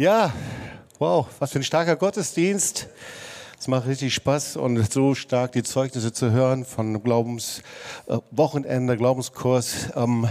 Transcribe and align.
Ja, 0.00 0.32
wow, 0.98 1.26
was 1.40 1.52
für 1.52 1.58
ein 1.58 1.62
starker 1.62 1.94
Gottesdienst. 1.94 2.88
Es 3.58 3.68
macht 3.68 3.86
richtig 3.86 4.14
Spaß 4.14 4.56
und 4.56 4.90
so 4.90 5.14
stark 5.14 5.52
die 5.52 5.62
Zeugnisse 5.62 6.10
zu 6.10 6.30
hören 6.30 6.64
von 6.64 7.02
Glaubenswochenende, 7.02 8.94
äh, 8.94 8.96
Glaubenskurs. 8.96 9.90
Ähm, 9.94 10.26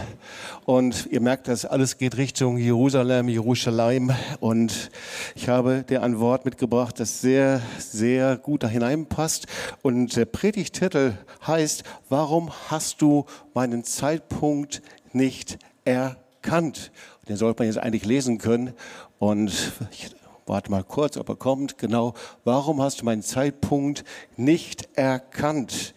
und 0.65 1.05
ihr 1.11 1.21
merkt, 1.21 1.47
dass 1.47 1.65
alles 1.65 1.99
geht 1.99 2.17
Richtung 2.17 2.57
Jerusalem, 2.57 3.29
Jerusalem. 3.29 4.11
Und 4.39 4.89
ich 5.35 5.49
habe 5.49 5.83
dir 5.83 6.01
ein 6.01 6.19
Wort 6.19 6.45
mitgebracht, 6.45 6.99
das 6.99 7.21
sehr, 7.21 7.61
sehr 7.77 8.37
gut 8.37 8.63
da 8.63 8.67
hineinpasst. 8.67 9.45
Und 9.83 10.15
der 10.15 10.25
Predigtitel 10.25 11.13
heißt, 11.45 11.83
warum 12.09 12.51
hast 12.69 13.03
du 13.03 13.27
meinen 13.53 13.83
Zeitpunkt 13.83 14.81
nicht 15.13 15.59
erkannt? 15.85 16.91
Den 17.27 17.37
sollte 17.37 17.61
man 17.61 17.67
jetzt 17.67 17.77
eigentlich 17.77 18.05
lesen 18.05 18.39
können. 18.39 18.73
Und 19.19 19.73
ich 19.91 20.09
warte 20.45 20.71
mal 20.71 20.83
kurz, 20.83 21.17
ob 21.17 21.29
er 21.29 21.35
kommt. 21.35 21.77
Genau, 21.77 22.13
warum 22.43 22.81
hast 22.81 23.01
du 23.01 23.05
meinen 23.05 23.21
Zeitpunkt 23.21 24.03
nicht 24.37 24.89
erkannt? 24.95 25.93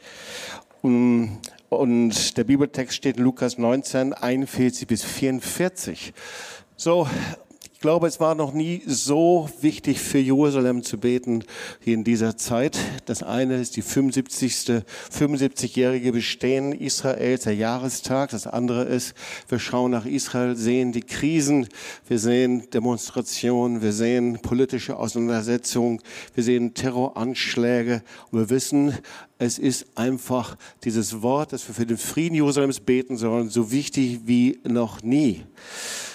Und 0.83 2.37
der 2.37 2.45
Bibeltext 2.45 2.97
steht 2.97 3.17
in 3.17 3.23
Lukas 3.23 3.57
19, 3.57 4.13
41 4.13 4.87
bis 4.87 5.05
44. 5.05 6.13
So, 6.77 7.07
glaube, 7.83 8.07
es 8.07 8.21
war 8.21 8.35
noch 8.35 8.55
nie 8.55 8.81
so 8.87 9.51
wichtig 9.61 10.01
für 10.01 10.19
Jerusalem 10.19 10.83
zu 10.83 10.99
beten 10.99 11.45
wie 11.85 11.93
in 11.93 12.05
dieser 12.05 12.39
Zeit. 12.39 12.79
Das 13.05 13.23
eine 13.23 13.61
ist 13.61 13.77
die 13.77 13.83
75. 13.83 14.83
75-jährige 15.13 16.13
Bestehen 16.13 16.73
Israels, 16.73 17.43
der 17.43 17.55
Jahrestag. 17.55 18.31
Das 18.31 18.47
andere 18.47 18.85
ist, 18.85 19.15
wir 19.49 19.59
schauen 19.59 19.91
nach 19.91 20.07
Israel, 20.07 20.57
sehen 20.57 20.93
die 20.93 21.03
Krisen, 21.03 21.69
wir 22.09 22.19
sehen 22.19 22.71
Demonstrationen, 22.71 23.83
wir 23.83 23.93
sehen 23.93 24.39
politische 24.41 24.97
Auseinandersetzungen, 24.97 26.01
wir 26.35 26.45
sehen 26.45 26.73
Terroranschläge 26.75 28.03
und 28.31 28.39
wir 28.39 28.51
wissen, 28.51 28.95
es 29.39 29.59
ist 29.59 29.87
einfach 29.97 30.57
dieses 30.85 31.21
Wort, 31.21 31.53
dass 31.53 31.67
wir 31.67 31.75
für 31.75 31.85
den 31.85 31.99
Frieden 31.99 32.37
Jerusalems 32.37 32.79
beten 32.79 33.17
sollen, 33.17 33.51
so 33.51 33.73
wichtig 33.73 34.21
wie 34.25 34.61
noch 34.63 35.03
nie. 35.03 35.43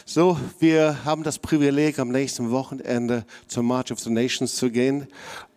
So, 0.10 0.38
wir 0.60 1.04
haben 1.04 1.24
das 1.24 1.38
Privileg, 1.38 2.00
am 2.00 2.14
nächsten 2.14 2.50
Wochenende 2.50 3.26
zur 3.50 3.64
March 3.64 3.92
of 3.92 4.00
the 4.00 4.10
Nations 4.10 4.56
zu 4.56 4.72
gehen. 4.72 5.08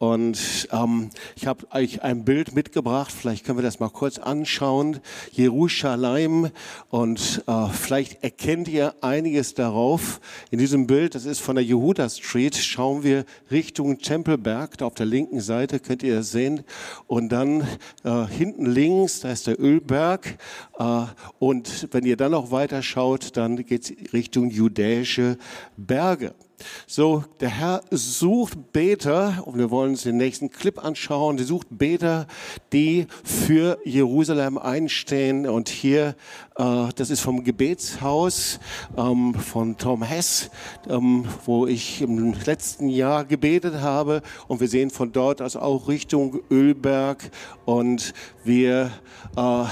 Und 0.01 0.67
ähm, 0.73 1.11
ich 1.37 1.47
habe 1.47 1.71
euch 1.73 2.03
ein 2.03 2.25
Bild 2.25 2.53
mitgebracht. 2.53 3.13
Vielleicht 3.13 3.45
können 3.45 3.59
wir 3.59 3.63
das 3.63 3.79
mal 3.79 3.91
kurz 3.91 4.19
anschauen. 4.19 4.99
Jerusalem. 5.31 6.51
Und 6.89 7.45
äh, 7.47 7.69
vielleicht 7.69 8.25
erkennt 8.25 8.67
ihr 8.67 8.95
einiges 9.03 9.55
darauf. 9.55 10.21
In 10.51 10.59
diesem 10.59 10.89
Bild, 10.89 11.15
das 11.15 11.27
ist 11.27 11.41
von 11.41 11.55
der 11.55 11.65
Yehuda 11.65 12.09
Street, 12.09 12.57
schauen 12.57 13.05
wir 13.05 13.27
Richtung 13.53 13.99
Tempelberg. 13.99 14.79
Da 14.79 14.87
auf 14.87 14.95
der 14.95 15.07
linken 15.07 15.41
Seite 15.41 15.79
könnt 15.79 16.03
ihr 16.03 16.17
das 16.17 16.33
sehen. 16.33 16.65
Und 17.07 17.29
dann 17.29 17.61
äh, 18.03 18.27
hinten 18.27 18.67
links, 18.67 19.21
da 19.21 19.31
ist 19.31 19.47
der 19.47 19.61
Ölberg. 19.61 20.39
Äh, 20.79 21.03
und 21.39 21.89
wenn 21.93 22.05
ihr 22.05 22.17
dann 22.17 22.33
noch 22.33 22.51
weiter 22.51 22.83
schaut, 22.83 23.37
dann 23.37 23.57
geht 23.65 23.85
es 23.85 24.13
Richtung 24.13 24.40
Richtung 24.41 24.51
judäische 24.51 25.37
Berge. 25.77 26.35
So, 26.87 27.25
der 27.41 27.49
Herr 27.49 27.83
sucht 27.91 28.73
Beter, 28.73 29.43
und 29.47 29.59
wir 29.59 29.71
wollen 29.71 29.93
uns 29.93 30.03
den 30.03 30.19
nächsten 30.19 30.51
Clip 30.51 30.83
anschauen, 30.83 31.37
der 31.37 31.47
sucht 31.47 31.67
Beter, 31.71 32.27
die 32.73 33.07
für 33.25 33.79
Jerusalem 33.85 34.57
einstehen. 34.59 35.47
Und 35.47 35.69
hier, 35.69 36.15
äh, 36.57 36.89
das 36.97 37.11
ist 37.11 37.21
vom 37.21 37.45
Gebetshaus 37.45 38.61
ähm, 38.97 39.35
von 39.35 39.77
Tom 39.79 40.03
Hess, 40.03 40.51
ähm, 40.89 41.25
wo 41.45 41.67
ich 41.67 42.03
im 42.03 42.35
letzten 42.45 42.89
Jahr 42.89 43.25
gebetet 43.25 43.81
habe. 43.81 44.23
Und 44.49 44.61
wir 44.61 44.69
sehen 44.69 44.91
von 44.91 45.13
dort 45.13 45.41
aus 45.41 45.57
auch 45.57 45.89
Richtung 45.89 46.41
Ölberg. 46.51 47.31
Und 47.65 48.13
wir 48.45 48.91
äh, 49.37 49.65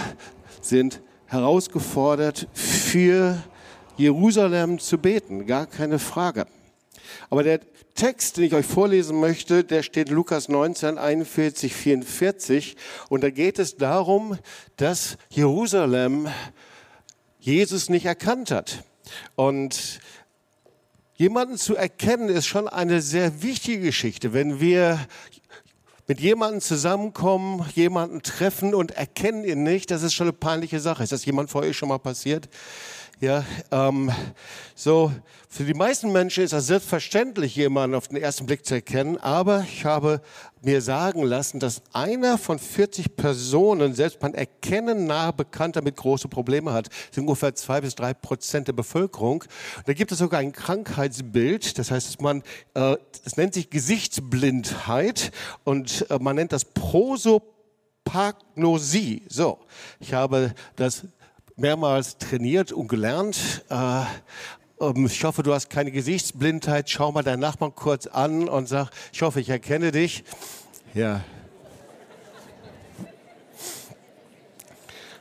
sind 0.62 1.03
herausgefordert 1.26 2.48
für 2.54 3.38
Jerusalem 3.98 4.78
zu 4.78 4.97
beten, 4.97 5.47
gar 5.47 5.66
keine 5.66 5.98
Frage. 5.98 6.47
Aber 7.31 7.42
der 7.42 7.60
Text, 7.94 8.36
den 8.36 8.44
ich 8.44 8.54
euch 8.54 8.64
vorlesen 8.64 9.19
möchte, 9.19 9.64
der 9.64 9.82
steht 9.82 10.09
in 10.09 10.14
Lukas 10.14 10.48
19, 10.48 10.98
41, 10.98 11.75
44. 11.75 12.76
Und 13.09 13.25
da 13.25 13.31
geht 13.31 13.59
es 13.59 13.76
darum, 13.76 14.38
dass 14.76 15.19
Jerusalem 15.31 16.28
Jesus 17.41 17.88
nicht 17.88 18.06
erkannt 18.06 18.53
hat. 18.53 18.84
Und 19.34 19.98
jemanden 21.16 21.56
zu 21.56 21.75
erkennen 21.75 22.28
ist 22.28 22.47
schon 22.47 22.69
eine 22.69 23.03
sehr 23.03 23.42
wichtige 23.42 23.80
Geschichte. 23.80 24.32
Wenn 24.32 24.60
wir 24.60 25.00
mit 26.06 26.20
jemandem 26.20 26.60
zusammenkommen, 26.60 27.69
jemanden 27.75 28.22
treffen 28.22 28.76
und 28.76 28.92
erkennen 28.92 29.42
ihn 29.42 29.65
nicht, 29.65 29.91
das 29.91 30.04
ist 30.04 30.15
schon 30.15 30.28
eine 30.28 30.34
peinliche 30.34 30.78
Sache. 30.78 31.03
Ist 31.03 31.10
das 31.10 31.25
jemand 31.25 31.50
vor 31.50 31.62
euch 31.62 31.76
schon 31.76 31.88
mal 31.88 31.98
passiert? 31.98 32.48
Ja, 33.20 33.44
ähm, 33.72 34.12
so 34.76 35.10
für 35.48 35.64
die 35.64 35.74
meisten 35.74 36.12
Menschen 36.12 36.44
ist 36.44 36.52
das 36.52 36.68
selbstverständlich, 36.68 37.56
jemanden 37.56 37.96
auf 37.96 38.06
den 38.06 38.16
ersten 38.16 38.46
Blick 38.46 38.64
zu 38.64 38.74
erkennen. 38.74 39.16
Aber 39.16 39.66
ich 39.68 39.84
habe 39.84 40.20
mir 40.62 40.80
sagen 40.80 41.24
lassen, 41.24 41.58
dass 41.58 41.82
einer 41.92 42.38
von 42.38 42.60
40 42.60 43.16
Personen 43.16 43.92
selbst 43.92 44.20
beim 44.20 44.34
Erkennen 44.34 45.06
nahe 45.06 45.32
bekannt 45.32 45.74
damit 45.74 45.96
große 45.96 46.28
Probleme 46.28 46.72
hat. 46.72 46.86
Das 46.86 47.16
sind 47.16 47.24
ungefähr 47.24 47.56
zwei 47.56 47.80
bis 47.80 47.96
drei 47.96 48.14
Prozent 48.14 48.68
der 48.68 48.74
Bevölkerung. 48.74 49.42
Und 49.78 49.88
da 49.88 49.94
gibt 49.94 50.12
es 50.12 50.18
sogar 50.18 50.38
ein 50.38 50.52
Krankheitsbild. 50.52 51.76
Das 51.76 51.90
heißt, 51.90 52.06
dass 52.06 52.20
man, 52.20 52.44
äh, 52.74 52.96
das 53.24 53.36
nennt 53.36 53.52
sich 53.52 53.68
Gesichtsblindheit 53.68 55.32
und 55.64 56.08
äh, 56.08 56.20
man 56.20 56.36
nennt 56.36 56.52
das 56.52 56.66
Prosopagnosie. 56.66 59.24
So, 59.28 59.58
ich 59.98 60.14
habe 60.14 60.54
das 60.76 61.02
mehrmals 61.58 62.19
trainiert 62.19 62.72
und 62.72 62.88
gelernt. 62.88 63.64
Äh, 63.69 64.02
ähm, 64.80 65.06
ich 65.06 65.24
hoffe, 65.24 65.42
du 65.42 65.52
hast 65.52 65.70
keine 65.70 65.91
Gesichtsblindheit. 65.91 66.88
Schau 66.88 67.12
mal 67.12 67.22
deinen 67.22 67.41
Nachbarn 67.41 67.74
kurz 67.74 68.06
an 68.06 68.48
und 68.48 68.69
sag, 68.69 68.91
ich 69.12 69.22
hoffe, 69.22 69.41
ich 69.41 69.48
erkenne 69.48 69.92
dich. 69.92 70.24
Ja. 70.94 71.22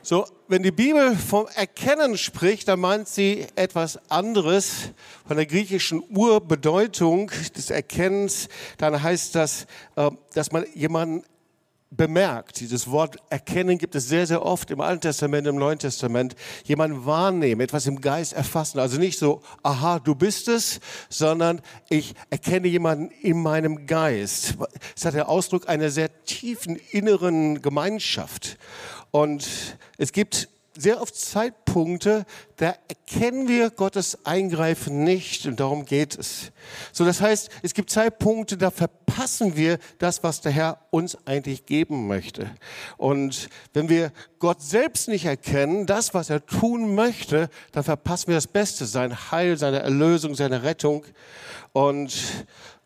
So, 0.02 0.26
wenn 0.46 0.62
die 0.62 0.70
Bibel 0.70 1.14
vom 1.16 1.46
Erkennen 1.54 2.16
spricht, 2.16 2.68
dann 2.68 2.80
meint 2.80 3.08
sie 3.08 3.46
etwas 3.56 3.98
anderes 4.10 4.92
von 5.26 5.36
der 5.36 5.44
griechischen 5.44 6.02
Urbedeutung 6.08 7.30
des 7.54 7.68
Erkennens. 7.68 8.48
Dann 8.78 9.02
heißt 9.02 9.34
das, 9.34 9.66
äh, 9.96 10.10
dass 10.32 10.50
man 10.52 10.64
jemanden 10.74 11.24
bemerkt. 11.90 12.60
Dieses 12.60 12.90
Wort 12.90 13.16
erkennen 13.30 13.78
gibt 13.78 13.94
es 13.94 14.08
sehr, 14.08 14.26
sehr 14.26 14.44
oft 14.44 14.70
im 14.70 14.80
Alten 14.80 15.00
Testament, 15.00 15.46
im 15.46 15.56
Neuen 15.56 15.78
Testament. 15.78 16.34
Jemand 16.64 17.06
wahrnehmen, 17.06 17.60
etwas 17.60 17.86
im 17.86 18.00
Geist 18.00 18.32
erfassen. 18.32 18.78
Also 18.78 18.98
nicht 18.98 19.18
so, 19.18 19.42
aha, 19.62 19.98
du 19.98 20.14
bist 20.14 20.48
es, 20.48 20.80
sondern 21.08 21.60
ich 21.88 22.14
erkenne 22.30 22.68
jemanden 22.68 23.10
in 23.22 23.42
meinem 23.42 23.86
Geist. 23.86 24.54
Es 24.96 25.04
hat 25.04 25.14
der 25.14 25.28
Ausdruck 25.28 25.68
einer 25.68 25.90
sehr 25.90 26.24
tiefen 26.24 26.76
inneren 26.90 27.62
Gemeinschaft. 27.62 28.58
Und 29.10 29.46
es 29.96 30.12
gibt 30.12 30.48
sehr 30.76 31.02
oft 31.02 31.16
Zeitpunkte, 31.16 31.67
da 32.56 32.74
erkennen 32.88 33.48
wir 33.48 33.70
Gottes 33.70 34.24
Eingreifen 34.24 35.04
nicht 35.04 35.46
und 35.46 35.60
darum 35.60 35.84
geht 35.84 36.18
es. 36.18 36.52
So, 36.92 37.04
das 37.04 37.20
heißt, 37.20 37.50
es 37.62 37.74
gibt 37.74 37.90
Zeitpunkte, 37.90 38.56
da 38.56 38.70
verpassen 38.70 39.56
wir 39.56 39.78
das, 39.98 40.22
was 40.22 40.40
der 40.40 40.52
Herr 40.52 40.78
uns 40.90 41.16
eigentlich 41.26 41.66
geben 41.66 42.06
möchte. 42.06 42.50
Und 42.96 43.48
wenn 43.72 43.88
wir 43.88 44.12
Gott 44.38 44.62
selbst 44.62 45.08
nicht 45.08 45.24
erkennen, 45.24 45.86
das, 45.86 46.14
was 46.14 46.30
er 46.30 46.44
tun 46.44 46.94
möchte, 46.94 47.48
dann 47.72 47.84
verpassen 47.84 48.28
wir 48.28 48.34
das 48.34 48.46
Beste, 48.46 48.86
sein 48.86 49.30
Heil, 49.30 49.56
seine 49.56 49.80
Erlösung, 49.80 50.34
seine 50.34 50.62
Rettung. 50.62 51.04
Und 51.72 52.14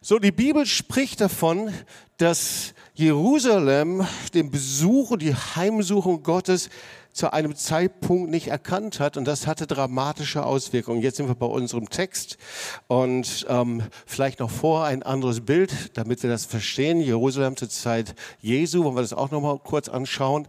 so, 0.01 0.19
die 0.19 0.33
Bibel 0.33 0.67
spricht 0.67 1.21
davon, 1.21 1.73
dass 2.17 2.75
Jerusalem 2.95 4.07
den 4.35 4.51
Besuch 4.51 5.13
und 5.13 5.23
die 5.23 5.35
Heimsuchung 5.35 6.23
Gottes 6.23 6.71
zu 7.13 7.33
einem 7.33 7.55
Zeitpunkt 7.57 8.31
nicht 8.31 8.49
erkannt 8.49 9.01
hat 9.01 9.17
und 9.17 9.27
das 9.27 9.47
hatte 9.47 9.67
dramatische 9.67 10.45
Auswirkungen. 10.45 11.03
Jetzt 11.03 11.19
sind 11.19 11.29
wir 11.29 11.35
bei 11.35 11.47
unserem 11.47 11.91
Text 11.91 12.39
und 12.87 13.47
ähm, 13.49 13.83
vielleicht 14.07 14.41
noch 14.41 14.51
vor 14.51 14.85
ein 14.85 15.03
anderes 15.03 15.41
Bild, 15.43 15.97
damit 15.97 16.23
wir 16.23 16.31
das 16.31 16.47
verstehen. 16.47 17.01
Jerusalem 17.01 17.57
zur 17.57 17.69
Zeit 17.69 18.15
Jesu, 18.41 18.85
wollen 18.85 18.97
wir 18.97 19.03
das 19.03 19.13
auch 19.13 19.31
noch 19.31 19.41
mal 19.41 19.59
kurz 19.59 19.89
anschauen. 19.89 20.49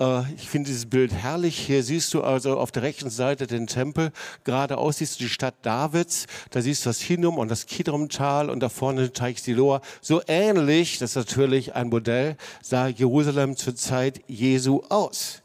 Äh, 0.00 0.22
ich 0.34 0.48
finde 0.48 0.68
dieses 0.68 0.86
Bild 0.86 1.12
herrlich. 1.12 1.58
Hier 1.58 1.82
siehst 1.82 2.14
du 2.14 2.22
also 2.22 2.58
auf 2.58 2.72
der 2.72 2.82
rechten 2.82 3.10
Seite 3.10 3.46
den 3.46 3.66
Tempel, 3.66 4.12
geradeaus 4.44 4.98
siehst 4.98 5.20
du 5.20 5.24
die 5.24 5.30
Stadt 5.30 5.54
Davids, 5.62 6.26
da 6.50 6.62
siehst 6.62 6.84
du 6.84 6.90
das 6.90 7.00
Hinnom 7.00 7.38
und 7.38 7.50
das 7.50 7.66
Kidromtal 7.66 8.50
und 8.50 8.60
da 8.60 8.68
vorne 8.68 9.02
den 9.02 9.12
Teich 9.12 9.42
Siloa. 9.42 9.82
So 10.00 10.22
ähnlich, 10.26 10.98
das 10.98 11.10
ist 11.10 11.16
natürlich 11.16 11.74
ein 11.74 11.88
Modell, 11.88 12.36
sah 12.62 12.88
Jerusalem 12.88 13.56
zur 13.56 13.74
Zeit 13.74 14.22
Jesu 14.26 14.82
aus. 14.88 15.42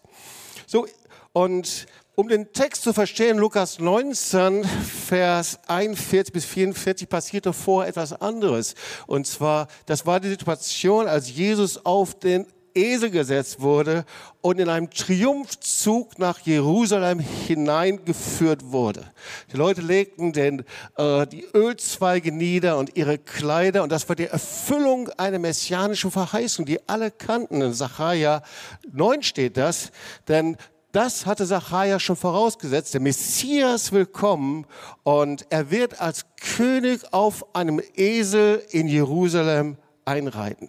So, 0.73 0.87
und 1.33 1.85
Um 2.15 2.27
den 2.27 2.53
Text 2.53 2.83
zu 2.83 2.93
verstehen, 2.93 3.39
Lukas 3.39 3.79
19, 3.79 4.63
Vers 4.63 5.59
41 5.67 6.31
bis 6.31 6.45
44 6.45 7.09
passierte 7.09 7.53
vorher 7.53 7.89
etwas 7.89 8.13
anderes. 8.13 8.75
Und 9.07 9.25
zwar, 9.25 9.67
das 9.87 10.05
war 10.05 10.19
die 10.19 10.29
Situation, 10.29 11.07
als 11.07 11.31
Jesus 11.31 11.83
auf 11.83 12.13
den 12.13 12.45
Esel 12.75 13.09
gesetzt 13.09 13.61
wurde 13.61 14.05
und 14.41 14.59
in 14.59 14.69
einem 14.69 14.89
Triumphzug 14.89 16.19
nach 16.19 16.39
Jerusalem 16.39 17.19
hineingeführt 17.19 18.71
wurde. 18.71 19.05
Die 19.51 19.57
Leute 19.57 19.81
legten 19.81 20.33
den, 20.33 20.63
äh, 20.97 21.27
die 21.27 21.45
Ölzweige 21.53 22.31
nieder 22.31 22.77
und 22.77 22.95
ihre 22.95 23.17
Kleider 23.17 23.83
und 23.83 23.91
das 23.91 24.07
war 24.09 24.15
die 24.15 24.25
Erfüllung 24.25 25.09
einer 25.17 25.39
messianischen 25.39 26.11
Verheißung, 26.11 26.65
die 26.65 26.79
alle 26.87 27.11
kannten. 27.11 27.61
In 27.61 27.73
Sacharja 27.73 28.43
9 28.91 29.23
steht 29.23 29.57
das, 29.57 29.91
denn 30.27 30.57
das 30.93 31.25
hatte 31.25 31.47
Sacharja 31.47 31.99
schon 31.99 32.15
vorausgesetzt. 32.15 32.93
Der 32.93 33.01
Messias 33.01 33.91
will 33.91 34.05
kommen 34.05 34.67
und 35.01 35.45
er 35.49 35.71
wird 35.71 35.99
als 35.99 36.25
König 36.55 37.01
auf 37.11 37.55
einem 37.55 37.81
Esel 37.95 38.63
in 38.69 38.87
Jerusalem 38.87 39.77
einreiten. 40.05 40.67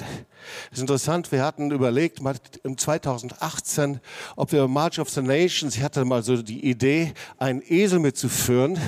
Das 0.70 0.79
ist 0.79 0.81
interessant, 0.81 1.31
wir 1.32 1.44
hatten 1.44 1.70
überlegt, 1.70 2.20
mal 2.20 2.37
im 2.62 2.76
2018, 2.76 4.00
ob 4.37 4.52
wir 4.52 4.67
March 4.69 4.99
of 4.99 5.08
the 5.11 5.23
Nations, 5.23 5.76
ich 5.76 5.82
hatte 5.82 6.05
mal 6.05 6.23
so 6.23 6.43
die 6.43 6.69
Idee, 6.69 7.12
einen 7.38 7.62
Esel 7.67 7.99
mitzuführen, 7.99 8.79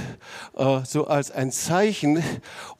äh, 0.56 0.80
so 0.84 1.06
als 1.06 1.30
ein 1.30 1.52
Zeichen. 1.52 2.22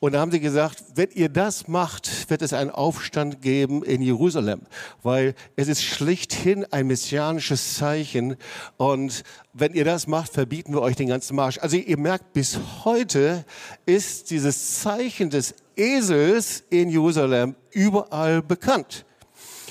Und 0.00 0.12
da 0.12 0.20
haben 0.20 0.30
sie 0.30 0.40
gesagt, 0.40 0.84
wenn 0.94 1.10
ihr 1.12 1.28
das 1.28 1.68
macht, 1.68 2.30
wird 2.30 2.42
es 2.42 2.52
einen 2.52 2.70
Aufstand 2.70 3.42
geben 3.42 3.82
in 3.82 4.02
Jerusalem, 4.02 4.62
weil 5.02 5.34
es 5.56 5.68
ist 5.68 5.82
schlichthin 5.82 6.64
ein 6.70 6.86
messianisches 6.86 7.76
Zeichen. 7.76 8.36
Und 8.76 9.22
wenn 9.52 9.72
ihr 9.72 9.84
das 9.84 10.06
macht, 10.06 10.32
verbieten 10.32 10.74
wir 10.74 10.82
euch 10.82 10.96
den 10.96 11.08
ganzen 11.08 11.34
Marsch. 11.34 11.58
Also 11.58 11.76
ihr 11.76 11.98
merkt, 11.98 12.32
bis 12.32 12.58
heute 12.84 13.44
ist 13.86 14.30
dieses 14.30 14.80
Zeichen 14.80 15.30
des 15.30 15.54
Esels 15.76 16.64
in 16.70 16.88
Jerusalem 16.88 17.54
überall 17.76 18.42
bekannt. 18.42 19.04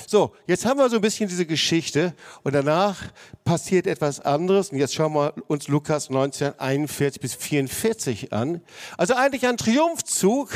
So, 0.08 0.32
jetzt 0.46 0.64
haben 0.64 0.78
wir 0.78 0.88
so 0.88 0.96
ein 0.96 1.02
bisschen 1.02 1.28
diese 1.28 1.46
Geschichte 1.46 2.14
und 2.44 2.54
danach 2.54 2.96
passiert 3.44 3.88
etwas 3.88 4.20
anderes. 4.20 4.70
Und 4.70 4.78
jetzt 4.78 4.94
schauen 4.94 5.14
wir 5.14 5.34
uns 5.48 5.66
Lukas 5.66 6.10
19, 6.10 6.60
41 6.60 7.20
bis 7.20 7.34
44 7.34 8.32
an. 8.32 8.60
Also 8.96 9.14
eigentlich 9.14 9.48
ein 9.48 9.56
Triumphzug 9.56 10.50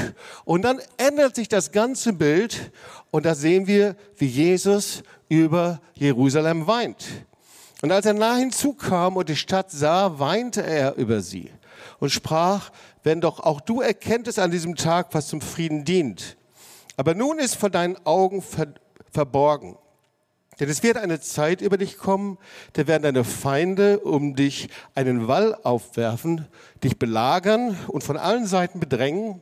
und 0.44 0.62
dann 0.62 0.80
ändert 0.98 1.34
sich 1.34 1.48
das 1.48 1.72
ganze 1.72 2.12
Bild 2.12 2.70
und 3.10 3.26
da 3.26 3.34
sehen 3.34 3.66
wir, 3.66 3.96
wie 4.16 4.26
Jesus 4.26 5.02
über 5.28 5.80
Jerusalem 5.94 6.68
weint. 6.68 7.04
Und 7.82 7.90
als 7.90 8.06
er 8.06 8.12
nah 8.12 8.36
hinzukam 8.36 9.16
und 9.16 9.28
die 9.28 9.36
Stadt 9.36 9.72
sah, 9.72 10.20
weinte 10.20 10.62
er 10.62 10.94
über 10.94 11.22
sie 11.22 11.50
und 11.98 12.10
sprach, 12.10 12.70
wenn 13.02 13.20
doch 13.20 13.40
auch 13.40 13.60
du 13.60 13.80
erkenntest 13.80 14.38
an 14.38 14.52
diesem 14.52 14.76
Tag, 14.76 15.08
was 15.12 15.26
zum 15.26 15.40
Frieden 15.40 15.84
dient. 15.84 16.36
Aber 16.96 17.14
nun 17.14 17.38
ist 17.38 17.56
vor 17.56 17.70
deinen 17.70 17.96
Augen 18.04 18.42
ver 18.42 18.68
verborgen. 19.12 19.76
Denn 20.60 20.68
es 20.68 20.82
wird 20.82 20.98
eine 20.98 21.20
Zeit 21.20 21.62
über 21.62 21.78
dich 21.78 21.96
kommen, 21.96 22.36
da 22.74 22.86
werden 22.86 23.02
deine 23.02 23.24
Feinde 23.24 24.00
um 24.00 24.36
dich 24.36 24.68
einen 24.94 25.26
Wall 25.26 25.54
aufwerfen, 25.62 26.46
dich 26.84 26.98
belagern 26.98 27.78
und 27.88 28.04
von 28.04 28.18
allen 28.18 28.46
Seiten 28.46 28.78
bedrängen 28.78 29.40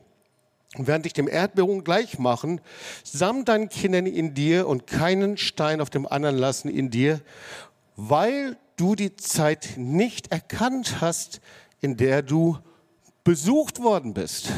und 0.77 0.87
werden 0.87 1.03
dich 1.03 1.13
dem 1.13 1.27
Erdbeben 1.27 1.83
gleich 1.83 2.19
machen, 2.19 2.61
samt 3.03 3.49
deinen 3.49 3.67
Kindern 3.67 4.05
in 4.05 4.33
dir 4.33 4.67
und 4.67 4.87
keinen 4.87 5.37
Stein 5.37 5.81
auf 5.81 5.89
dem 5.89 6.07
anderen 6.07 6.37
lassen 6.37 6.69
in 6.69 6.89
dir, 6.89 7.19
weil 7.97 8.57
du 8.77 8.95
die 8.95 9.15
Zeit 9.17 9.71
nicht 9.75 10.31
erkannt 10.31 11.01
hast, 11.01 11.41
in 11.81 11.97
der 11.97 12.21
du 12.21 12.57
besucht 13.25 13.81
worden 13.81 14.13
bist. 14.13 14.51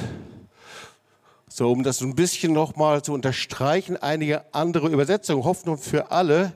So, 1.53 1.69
um 1.69 1.83
das 1.83 1.99
ein 1.99 2.15
bisschen 2.15 2.53
nochmal 2.53 3.01
zu 3.01 3.11
unterstreichen, 3.11 3.97
einige 3.97 4.45
andere 4.53 4.87
Übersetzungen, 4.87 5.43
Hoffnung 5.43 5.77
für 5.77 6.09
alle, 6.09 6.53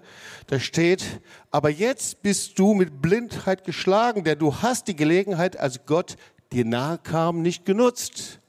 da 0.47 0.57
steht, 0.57 1.19
aber 1.51 1.69
jetzt 1.69 2.21
bist 2.21 2.57
du 2.57 2.73
mit 2.73 3.01
Blindheit 3.01 3.65
geschlagen, 3.65 4.23
denn 4.23 4.39
du 4.39 4.55
hast 4.61 4.87
die 4.87 4.95
Gelegenheit, 4.95 5.59
als 5.59 5.85
Gott 5.85 6.15
dir 6.53 6.63
nahe 6.63 6.97
kam, 6.97 7.41
nicht 7.41 7.65
genutzt. 7.65 8.39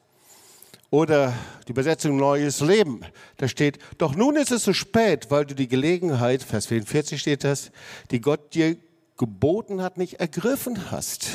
Oder 0.91 1.33
die 1.67 1.73
Übersetzung 1.73 2.17
Neues 2.17 2.61
Leben, 2.61 3.01
da 3.39 3.49
steht, 3.49 3.81
doch 3.99 4.15
nun 4.15 4.37
ist 4.37 4.53
es 4.53 4.63
zu 4.63 4.73
spät, 4.73 5.33
weil 5.33 5.47
du 5.47 5.57
die 5.57 5.67
Gelegenheit, 5.67 6.45
Vers 6.45 6.67
44 6.67 7.21
steht 7.21 7.43
das, 7.43 7.73
die 8.13 8.21
Gott 8.21 8.55
dir 8.55 8.77
geboten 9.17 9.83
hat, 9.83 9.99
nicht 9.99 10.21
ergriffen 10.21 10.93
hast. 10.93 11.27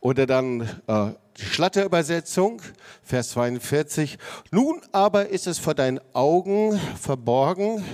Oder 0.00 0.26
dann 0.26 0.62
äh, 0.88 1.12
die 1.38 1.44
Schlachterübersetzung, 1.44 2.60
Vers 3.02 3.30
42. 3.30 4.18
Nun 4.50 4.80
aber 4.92 5.28
ist 5.28 5.46
es 5.46 5.58
vor 5.58 5.74
deinen 5.74 6.00
Augen 6.12 6.78
verborgen. 7.00 7.84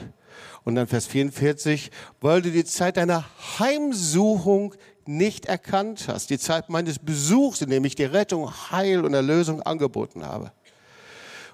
Und 0.64 0.74
dann 0.74 0.88
Vers 0.88 1.06
44, 1.06 1.92
weil 2.20 2.42
du 2.42 2.50
die 2.50 2.64
Zeit 2.64 2.96
deiner 2.96 3.24
Heimsuchung 3.58 4.74
nicht 5.04 5.46
erkannt 5.46 6.06
hast. 6.08 6.30
Die 6.30 6.38
Zeit 6.38 6.68
meines 6.68 6.98
Besuchs, 6.98 7.60
in 7.60 7.70
dem 7.70 7.84
ich 7.84 7.94
die 7.94 8.04
Rettung, 8.04 8.50
Heil 8.72 9.04
und 9.04 9.14
Erlösung 9.14 9.62
angeboten 9.62 10.24
habe. 10.24 10.50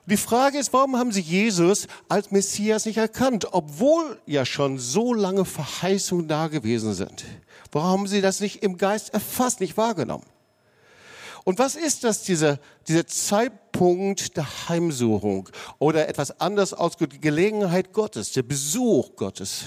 Die 0.07 0.17
Frage 0.17 0.59
ist, 0.59 0.73
warum 0.73 0.97
haben 0.97 1.13
sie 1.13 1.21
Jesus 1.21 1.87
als 2.09 2.33
Messias 2.33 2.87
nicht 2.87 2.97
erkannt, 2.97 3.49
obwohl 3.53 4.19
ja 4.27 4.45
schon 4.45 4.79
so 4.79 5.15
lange 5.15 5.45
Verheißungen 5.45 6.27
da 6.27 6.49
gewesen 6.49 6.93
sind? 6.93 7.25
Warum 7.71 7.91
haben 7.91 8.07
sie 8.09 8.21
das 8.21 8.41
nicht 8.41 8.65
im 8.65 8.79
Geist 8.79 9.15
erfasst, 9.15 9.61
nicht 9.61 9.77
wahrgenommen? 9.77 10.25
Und 11.45 11.59
was 11.59 11.75
ist 11.75 12.05
das, 12.05 12.23
dieser, 12.23 12.59
dieser 12.87 13.07
Zeitpunkt 13.07 14.37
der 14.37 14.69
Heimsuchung 14.69 15.49
oder 15.79 16.09
etwas 16.09 16.41
anders 16.41 16.73
ausgedrückt, 16.73 17.15
die 17.15 17.21
Gelegenheit 17.21 17.93
Gottes, 17.93 18.33
der 18.33 18.43
Besuch 18.43 19.17
Gottes? 19.17 19.65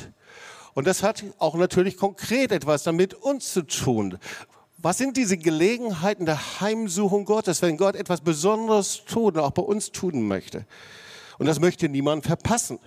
Und 0.74 0.88
das 0.88 1.04
hat 1.04 1.24
auch 1.38 1.56
natürlich 1.56 1.98
konkret 1.98 2.51
etwas 2.51 2.83
damit 2.83 3.13
uns 3.13 3.54
zu 3.54 3.62
tun. 3.63 4.18
Was 4.77 4.98
sind 4.98 5.18
diese 5.18 5.38
Gelegenheiten 5.38 6.25
der 6.25 6.60
Heimsuchung 6.62 7.25
Gottes, 7.25 7.62
wenn 7.62 7.77
Gott 7.77 7.95
etwas 7.95 8.22
Besonderes 8.22 9.04
tut 9.06 9.36
und 9.36 9.44
auch 9.44 9.51
bei 9.51 9.63
uns 9.63 9.92
tun 9.92 10.27
möchte? 10.27 10.66
Und 11.39 11.48
das 11.48 11.60
möchte 11.60 11.89
niemand 11.89 12.25
verpassen. 12.25 12.80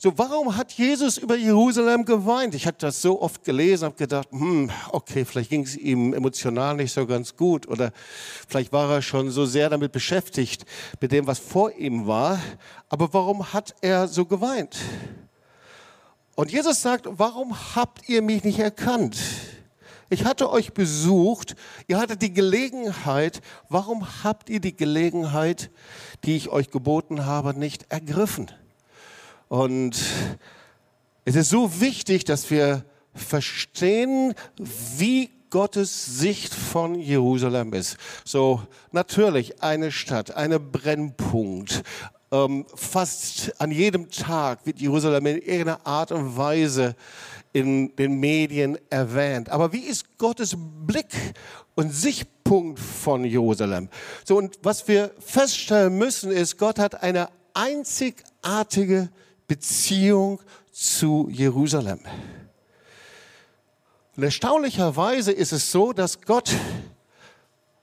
So, 0.00 0.16
warum 0.16 0.56
hat 0.56 0.74
Jesus 0.74 1.18
über 1.18 1.34
Jerusalem 1.34 2.04
geweint? 2.04 2.54
Ich 2.54 2.68
hatte 2.68 2.86
das 2.86 3.02
so 3.02 3.20
oft 3.20 3.42
gelesen, 3.42 3.86
habe 3.86 3.96
gedacht, 3.96 4.28
hm, 4.30 4.70
okay, 4.92 5.24
vielleicht 5.24 5.50
ging 5.50 5.64
es 5.64 5.76
ihm 5.76 6.14
emotional 6.14 6.76
nicht 6.76 6.92
so 6.92 7.04
ganz 7.04 7.34
gut 7.34 7.66
oder 7.66 7.90
vielleicht 8.46 8.72
war 8.72 8.88
er 8.92 9.02
schon 9.02 9.32
so 9.32 9.44
sehr 9.44 9.68
damit 9.68 9.90
beschäftigt, 9.90 10.64
mit 11.00 11.10
dem, 11.10 11.26
was 11.26 11.40
vor 11.40 11.72
ihm 11.72 12.06
war. 12.06 12.38
Aber 12.88 13.12
warum 13.12 13.52
hat 13.52 13.74
er 13.80 14.06
so 14.06 14.24
geweint? 14.24 14.76
Und 16.36 16.52
Jesus 16.52 16.80
sagt, 16.80 17.08
warum 17.10 17.74
habt 17.74 18.08
ihr 18.08 18.22
mich 18.22 18.44
nicht 18.44 18.60
erkannt? 18.60 19.18
Ich 20.10 20.24
hatte 20.24 20.48
euch 20.52 20.74
besucht, 20.74 21.56
ihr 21.88 21.98
hattet 21.98 22.22
die 22.22 22.32
Gelegenheit, 22.32 23.40
warum 23.68 24.06
habt 24.22 24.48
ihr 24.48 24.60
die 24.60 24.76
Gelegenheit, 24.76 25.72
die 26.22 26.36
ich 26.36 26.50
euch 26.50 26.70
geboten 26.70 27.26
habe, 27.26 27.52
nicht 27.52 27.86
ergriffen? 27.88 28.48
Und 29.48 29.96
es 31.24 31.34
ist 31.34 31.50
so 31.50 31.80
wichtig, 31.80 32.24
dass 32.24 32.50
wir 32.50 32.84
verstehen, 33.14 34.34
wie 34.96 35.30
Gottes 35.50 36.04
Sicht 36.18 36.54
von 36.54 36.94
Jerusalem 36.94 37.72
ist. 37.72 37.96
So 38.24 38.62
natürlich 38.92 39.62
eine 39.62 39.90
Stadt, 39.90 40.36
eine 40.36 40.60
Brennpunkt. 40.60 41.82
Ähm, 42.30 42.66
fast 42.74 43.58
an 43.58 43.70
jedem 43.70 44.10
Tag 44.10 44.66
wird 44.66 44.78
Jerusalem 44.80 45.24
in 45.26 45.38
irgendeiner 45.38 45.86
Art 45.86 46.12
und 46.12 46.36
Weise 46.36 46.94
in 47.54 47.96
den 47.96 48.20
Medien 48.20 48.78
erwähnt. 48.90 49.48
Aber 49.48 49.72
wie 49.72 49.80
ist 49.80 50.18
Gottes 50.18 50.54
Blick 50.56 51.34
und 51.74 51.94
Sichtpunkt 51.94 52.78
von 52.78 53.24
Jerusalem? 53.24 53.88
So 54.24 54.36
und 54.36 54.58
was 54.62 54.86
wir 54.86 55.12
feststellen 55.18 55.96
müssen 55.96 56.30
ist, 56.30 56.58
Gott 56.58 56.78
hat 56.78 57.02
eine 57.02 57.30
einzigartige 57.54 59.08
Beziehung 59.48 60.40
zu 60.70 61.28
Jerusalem. 61.30 61.98
Und 64.16 64.22
erstaunlicherweise 64.22 65.32
ist 65.32 65.52
es 65.52 65.72
so, 65.72 65.92
dass 65.92 66.20
Gott 66.20 66.54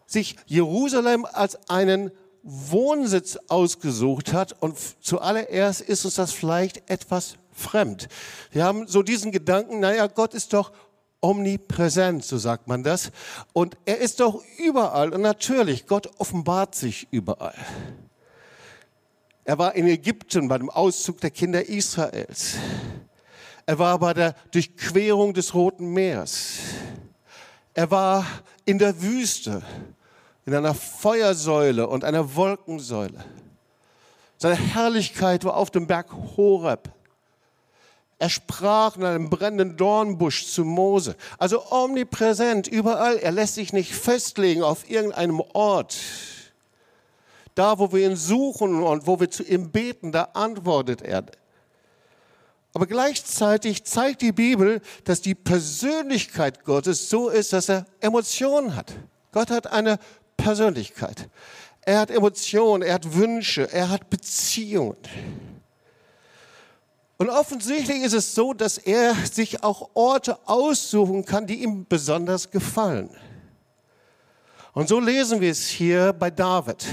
sich 0.05 0.37
Jerusalem 0.45 1.25
als 1.25 1.69
einen 1.69 2.11
Wohnsitz 2.43 3.37
ausgesucht 3.47 4.31
hat 4.31 4.61
und 4.61 4.77
zuallererst 5.01 5.81
ist 5.81 6.05
uns 6.05 6.15
das 6.15 6.31
vielleicht 6.31 6.89
etwas 6.89 7.35
fremd. 7.51 8.07
Wir 8.51 8.63
haben 8.63 8.87
so 8.87 9.01
diesen 9.01 9.31
Gedanken, 9.31 9.79
naja, 9.79 10.07
Gott 10.07 10.33
ist 10.33 10.53
doch 10.53 10.71
omnipräsent, 11.21 12.23
so 12.23 12.37
sagt 12.37 12.67
man 12.67 12.83
das. 12.83 13.11
Und 13.53 13.77
er 13.85 13.97
ist 13.97 14.19
doch 14.19 14.43
überall. 14.59 15.13
Und 15.13 15.21
natürlich, 15.21 15.87
Gott 15.87 16.07
offenbart 16.19 16.75
sich 16.75 17.07
überall. 17.09 17.55
Er 19.47 19.59
war 19.59 19.75
in 19.75 19.87
Ägypten 19.87 20.47
bei 20.47 20.57
dem 20.57 20.71
Auszug 20.71 21.21
der 21.21 21.29
Kinder 21.29 21.63
Israels. 21.63 22.55
Er 23.67 23.77
war 23.77 23.99
bei 23.99 24.13
der 24.15 24.35
Durchquerung 24.51 25.35
des 25.35 25.53
Roten 25.53 25.93
Meers. 25.93 26.57
Er 27.75 27.91
war 27.91 28.25
in 28.65 28.79
der 28.79 28.99
Wüste, 29.03 29.61
in 30.47 30.55
einer 30.55 30.73
Feuersäule 30.73 31.87
und 31.87 32.03
einer 32.03 32.35
Wolkensäule. 32.35 33.23
Seine 34.37 34.55
Herrlichkeit 34.55 35.43
war 35.45 35.57
auf 35.57 35.69
dem 35.69 35.85
Berg 35.85 36.11
Horeb. 36.35 36.89
Er 38.17 38.29
sprach 38.29 38.97
in 38.97 39.03
einem 39.03 39.29
brennenden 39.29 39.77
Dornbusch 39.77 40.47
zu 40.47 40.65
Mose. 40.65 41.15
Also 41.37 41.71
omnipräsent, 41.71 42.67
überall. 42.67 43.17
Er 43.17 43.31
lässt 43.31 43.55
sich 43.55 43.73
nicht 43.73 43.93
festlegen 43.93 44.63
auf 44.63 44.89
irgendeinem 44.89 45.41
Ort. 45.53 45.97
Da, 47.55 47.79
wo 47.79 47.91
wir 47.91 48.09
ihn 48.09 48.15
suchen 48.15 48.83
und 48.83 49.07
wo 49.07 49.19
wir 49.19 49.31
zu 49.31 49.43
ihm 49.43 49.71
beten, 49.71 50.11
da 50.11 50.29
antwortet 50.33 51.01
er. 51.01 51.25
Aber 52.73 52.87
gleichzeitig 52.87 53.85
zeigt 53.85 54.21
die 54.21 54.33
Bibel, 54.33 54.81
dass 55.05 55.21
die 55.21 55.33
Persönlichkeit 55.33 56.65
Gottes 56.65 57.09
so 57.09 57.29
ist, 57.29 57.53
dass 57.53 57.69
er 57.69 57.85
Emotionen 58.01 58.75
hat. 58.75 58.93
Gott 59.31 59.49
hat 59.49 59.67
eine 59.67 59.97
Persönlichkeit. 60.35 61.29
Er 61.81 61.99
hat 61.99 62.11
Emotionen, 62.11 62.83
er 62.83 62.95
hat 62.95 63.13
Wünsche, 63.13 63.71
er 63.71 63.89
hat 63.89 64.09
Beziehungen. 64.09 64.97
Und 67.17 67.29
offensichtlich 67.29 68.03
ist 68.03 68.13
es 68.13 68.35
so, 68.35 68.53
dass 68.53 68.77
er 68.77 69.15
sich 69.25 69.63
auch 69.63 69.91
Orte 69.93 70.37
aussuchen 70.45 71.23
kann, 71.23 71.47
die 71.47 71.63
ihm 71.63 71.85
besonders 71.87 72.51
gefallen. 72.51 73.09
Und 74.73 74.89
so 74.89 74.99
lesen 74.99 75.39
wir 75.39 75.51
es 75.51 75.65
hier 75.67 76.11
bei 76.11 76.29
David. 76.29 76.85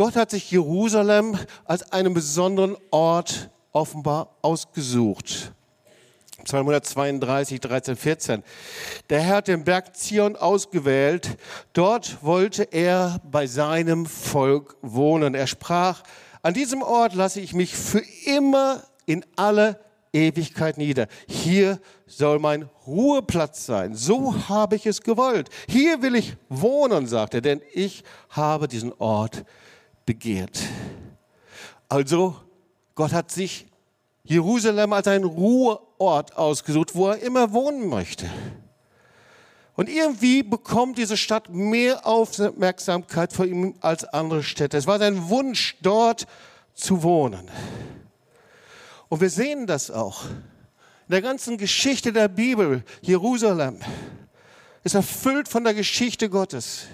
Gott 0.00 0.16
hat 0.16 0.30
sich 0.30 0.50
Jerusalem 0.50 1.36
als 1.66 1.92
einen 1.92 2.14
besonderen 2.14 2.74
Ort 2.90 3.50
offenbar 3.70 4.34
ausgesucht. 4.40 5.52
Psalm 6.42 6.62
132, 6.62 7.60
13, 7.60 7.96
14. 7.96 8.42
Der 9.10 9.20
Herr 9.20 9.36
hat 9.36 9.48
den 9.48 9.62
Berg 9.62 9.94
Zion 9.94 10.36
ausgewählt. 10.36 11.36
Dort 11.74 12.24
wollte 12.24 12.62
er 12.62 13.20
bei 13.30 13.46
seinem 13.46 14.06
Volk 14.06 14.74
wohnen. 14.80 15.34
Er 15.34 15.46
sprach, 15.46 16.02
an 16.40 16.54
diesem 16.54 16.80
Ort 16.80 17.14
lasse 17.14 17.42
ich 17.42 17.52
mich 17.52 17.76
für 17.76 18.02
immer 18.24 18.82
in 19.04 19.22
alle 19.36 19.80
Ewigkeit 20.14 20.78
nieder. 20.78 21.08
Hier 21.28 21.78
soll 22.06 22.38
mein 22.38 22.70
Ruheplatz 22.86 23.66
sein. 23.66 23.94
So 23.94 24.48
habe 24.48 24.76
ich 24.76 24.86
es 24.86 25.02
gewollt. 25.02 25.50
Hier 25.68 26.00
will 26.00 26.14
ich 26.14 26.38
wohnen, 26.48 27.06
sagt 27.06 27.34
er, 27.34 27.42
denn 27.42 27.60
ich 27.74 28.02
habe 28.30 28.66
diesen 28.66 28.94
Ort 28.94 29.44
begehrt. 30.10 30.58
Also, 31.88 32.34
Gott 32.96 33.12
hat 33.12 33.30
sich 33.30 33.68
Jerusalem 34.24 34.92
als 34.92 35.06
einen 35.06 35.22
Ruheort 35.22 36.36
ausgesucht, 36.36 36.96
wo 36.96 37.10
er 37.10 37.20
immer 37.20 37.52
wohnen 37.52 37.88
möchte. 37.88 38.28
Und 39.76 39.88
irgendwie 39.88 40.42
bekommt 40.42 40.98
diese 40.98 41.16
Stadt 41.16 41.48
mehr 41.50 42.04
Aufmerksamkeit 42.04 43.32
vor 43.32 43.46
ihm 43.46 43.76
als 43.82 44.02
andere 44.02 44.42
Städte. 44.42 44.76
Es 44.76 44.88
war 44.88 44.98
sein 44.98 45.28
Wunsch, 45.28 45.76
dort 45.80 46.26
zu 46.74 47.04
wohnen. 47.04 47.48
Und 49.08 49.20
wir 49.20 49.30
sehen 49.30 49.68
das 49.68 49.92
auch. 49.92 50.24
In 50.24 51.12
der 51.12 51.22
ganzen 51.22 51.56
Geschichte 51.56 52.12
der 52.12 52.26
Bibel, 52.26 52.82
Jerusalem 53.00 53.78
ist 54.82 54.96
erfüllt 54.96 55.46
von 55.46 55.62
der 55.62 55.74
Geschichte 55.74 56.28
Gottes. 56.28 56.88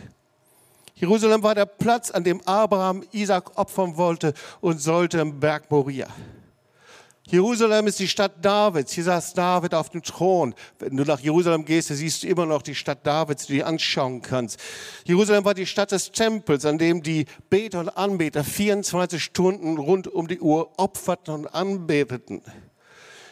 Jerusalem 0.99 1.43
war 1.43 1.55
der 1.55 1.67
Platz, 1.67 2.11
an 2.11 2.25
dem 2.25 2.41
Abraham 2.47 3.05
Isaac 3.13 3.59
opfern 3.59 3.97
wollte 3.99 4.33
und 4.61 4.81
sollte 4.81 5.19
im 5.19 5.39
Berg 5.39 5.71
Moria. 5.71 6.09
Jerusalem 7.29 7.89
ist 7.89 7.99
die 7.99 8.09
Stadt 8.09 8.33
Davids. 8.41 8.93
Hier 8.93 9.05
saß 9.05 9.35
David 9.35 9.75
auf 9.75 9.91
dem 9.91 10.03
Thron. 10.03 10.55
Wenn 10.79 10.97
du 10.97 11.03
nach 11.03 11.19
Jerusalem 11.19 11.65
gehst, 11.65 11.89
siehst 11.89 12.23
du 12.23 12.29
immer 12.29 12.47
noch 12.47 12.63
die 12.63 12.75
Stadt 12.75 13.05
Davids, 13.05 13.47
die 13.47 13.55
du 13.55 13.59
dir 13.59 13.67
anschauen 13.67 14.23
kannst. 14.23 14.59
Jerusalem 15.05 15.45
war 15.45 15.53
die 15.53 15.67
Stadt 15.67 15.91
des 15.91 16.13
Tempels, 16.13 16.65
an 16.65 16.79
dem 16.79 17.03
die 17.03 17.27
Beter 17.51 17.81
und 17.81 17.89
Anbeter 17.91 18.45
24 18.45 19.23
Stunden 19.23 19.77
rund 19.77 20.07
um 20.07 20.29
die 20.29 20.41
Uhr 20.41 20.71
opferten 20.79 21.35
und 21.35 21.47
anbeteten. 21.49 22.43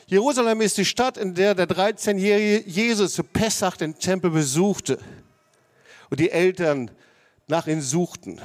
Jerusalem 0.06 0.60
ist 0.60 0.76
die 0.76 0.84
Stadt, 0.84 1.16
in 1.16 1.34
der 1.34 1.54
der 1.54 1.68
13-jährige 1.68 2.68
Jesus 2.68 3.14
zu 3.14 3.22
Pessach 3.22 3.76
den 3.76 3.96
Tempel 3.96 4.30
besuchte 4.30 4.98
und 6.10 6.20
die 6.20 6.30
Eltern 6.30 6.90
nach 7.46 7.66
ihm 7.66 7.80
suchten. 7.80 8.40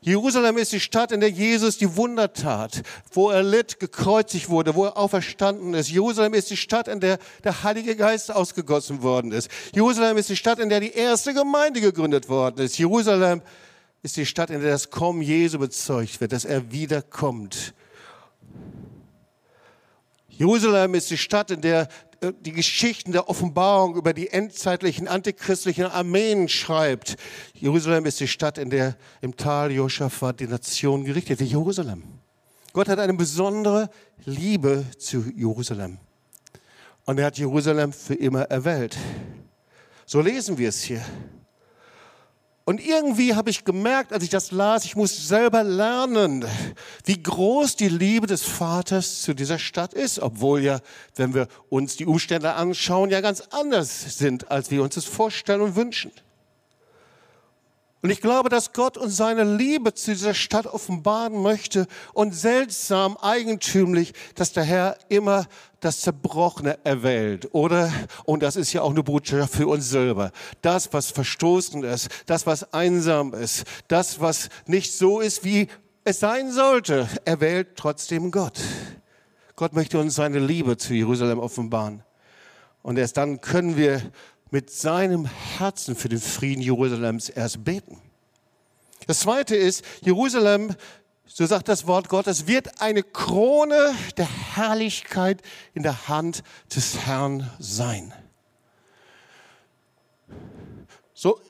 Jerusalem 0.00 0.58
ist 0.58 0.72
die 0.72 0.80
Stadt, 0.80 1.10
in 1.10 1.20
der 1.20 1.30
Jesus 1.30 1.76
die 1.76 1.96
Wunder 1.96 2.32
tat, 2.32 2.82
wo 3.12 3.30
er 3.30 3.42
litt, 3.42 3.80
gekreuzigt 3.80 4.48
wurde, 4.48 4.74
wo 4.74 4.84
er 4.84 4.96
auferstanden 4.96 5.74
ist. 5.74 5.90
Jerusalem 5.90 6.34
ist 6.34 6.50
die 6.50 6.56
Stadt, 6.56 6.86
in 6.86 7.00
der 7.00 7.18
der 7.42 7.64
Heilige 7.64 7.96
Geist 7.96 8.30
ausgegossen 8.30 9.02
worden 9.02 9.32
ist. 9.32 9.50
Jerusalem 9.74 10.16
ist 10.16 10.28
die 10.28 10.36
Stadt, 10.36 10.60
in 10.60 10.68
der 10.68 10.80
die 10.80 10.92
erste 10.92 11.34
Gemeinde 11.34 11.80
gegründet 11.80 12.28
worden 12.28 12.64
ist. 12.64 12.78
Jerusalem 12.78 13.42
ist 14.02 14.16
die 14.16 14.26
Stadt, 14.26 14.50
in 14.50 14.60
der 14.60 14.70
das 14.70 14.90
Kommen 14.90 15.20
Jesu 15.20 15.58
bezeugt 15.58 16.20
wird, 16.20 16.32
dass 16.32 16.44
er 16.44 16.70
wiederkommt. 16.70 17.74
Jerusalem 20.28 20.94
ist 20.94 21.10
die 21.10 21.18
Stadt, 21.18 21.50
in 21.50 21.60
der 21.60 21.88
die 22.40 22.52
Geschichten 22.52 23.12
der 23.12 23.28
Offenbarung 23.28 23.94
über 23.96 24.12
die 24.12 24.28
endzeitlichen 24.30 25.08
antichristlichen 25.08 25.86
Armeen 25.86 26.48
schreibt. 26.48 27.16
Jerusalem 27.54 28.06
ist 28.06 28.20
die 28.20 28.28
Stadt, 28.28 28.58
in 28.58 28.70
der 28.70 28.96
im 29.20 29.36
Tal 29.36 29.70
Josaphat 29.70 30.40
die 30.40 30.46
Nation 30.46 31.04
gerichtet. 31.04 31.40
Jerusalem. 31.40 32.02
Gott 32.72 32.88
hat 32.88 32.98
eine 32.98 33.14
besondere 33.14 33.90
Liebe 34.24 34.84
zu 34.98 35.24
Jerusalem. 35.34 35.98
Und 37.06 37.18
er 37.18 37.26
hat 37.26 37.38
Jerusalem 37.38 37.92
für 37.92 38.14
immer 38.14 38.42
erwählt. 38.42 38.96
So 40.04 40.20
lesen 40.20 40.58
wir 40.58 40.68
es 40.68 40.82
hier. 40.82 41.04
Und 42.68 42.86
irgendwie 42.86 43.34
habe 43.34 43.48
ich 43.48 43.64
gemerkt, 43.64 44.12
als 44.12 44.22
ich 44.22 44.28
das 44.28 44.50
las, 44.50 44.84
ich 44.84 44.94
muss 44.94 45.26
selber 45.26 45.64
lernen, 45.64 46.44
wie 47.06 47.22
groß 47.22 47.76
die 47.76 47.88
Liebe 47.88 48.26
des 48.26 48.42
Vaters 48.42 49.22
zu 49.22 49.32
dieser 49.32 49.58
Stadt 49.58 49.94
ist, 49.94 50.18
obwohl 50.18 50.60
ja, 50.60 50.80
wenn 51.16 51.32
wir 51.32 51.48
uns 51.70 51.96
die 51.96 52.04
Umstände 52.04 52.52
anschauen, 52.52 53.08
ja 53.08 53.22
ganz 53.22 53.40
anders 53.52 54.18
sind, 54.18 54.50
als 54.50 54.70
wir 54.70 54.82
uns 54.82 54.96
das 54.96 55.06
vorstellen 55.06 55.62
und 55.62 55.76
wünschen. 55.76 56.12
Und 58.00 58.10
ich 58.10 58.20
glaube, 58.20 58.48
dass 58.48 58.72
Gott 58.72 58.96
uns 58.96 59.16
seine 59.16 59.42
Liebe 59.42 59.92
zu 59.92 60.12
dieser 60.12 60.34
Stadt 60.34 60.66
offenbaren 60.66 61.42
möchte 61.42 61.88
und 62.12 62.32
seltsam, 62.32 63.16
eigentümlich, 63.16 64.12
dass 64.36 64.52
der 64.52 64.62
Herr 64.62 64.98
immer 65.08 65.46
das 65.80 66.02
Zerbrochene 66.02 66.78
erwählt. 66.84 67.48
Oder, 67.52 67.92
und 68.24 68.44
das 68.44 68.54
ist 68.54 68.72
ja 68.72 68.82
auch 68.82 68.90
eine 68.90 69.02
Botschaft 69.02 69.54
für 69.54 69.66
uns 69.66 69.90
selber, 69.90 70.30
das, 70.62 70.92
was 70.92 71.10
verstoßen 71.10 71.82
ist, 71.82 72.08
das, 72.26 72.46
was 72.46 72.72
einsam 72.72 73.34
ist, 73.34 73.64
das, 73.88 74.20
was 74.20 74.48
nicht 74.66 74.92
so 74.92 75.18
ist, 75.18 75.42
wie 75.42 75.66
es 76.04 76.20
sein 76.20 76.52
sollte, 76.52 77.08
erwählt 77.24 77.70
trotzdem 77.74 78.30
Gott. 78.30 78.60
Gott 79.56 79.72
möchte 79.72 79.98
uns 79.98 80.14
seine 80.14 80.38
Liebe 80.38 80.76
zu 80.76 80.94
Jerusalem 80.94 81.40
offenbaren. 81.40 82.04
Und 82.82 82.96
erst 82.96 83.16
dann 83.16 83.40
können 83.40 83.76
wir 83.76 84.00
mit 84.50 84.70
seinem 84.70 85.26
Herzen 85.26 85.94
für 85.94 86.08
den 86.08 86.20
Frieden 86.20 86.62
Jerusalems 86.62 87.28
erst 87.28 87.64
beten. 87.64 88.00
Das 89.06 89.20
zweite 89.20 89.56
ist, 89.56 89.84
Jerusalem, 90.02 90.74
so 91.24 91.46
sagt 91.46 91.68
das 91.68 91.86
Wort 91.86 92.08
Gottes, 92.08 92.46
wird 92.46 92.80
eine 92.80 93.02
Krone 93.02 93.94
der 94.16 94.28
Herrlichkeit 94.56 95.42
in 95.74 95.82
der 95.82 96.08
Hand 96.08 96.42
des 96.74 97.06
Herrn 97.06 97.50
sein. 97.58 98.12
So, 101.14 101.40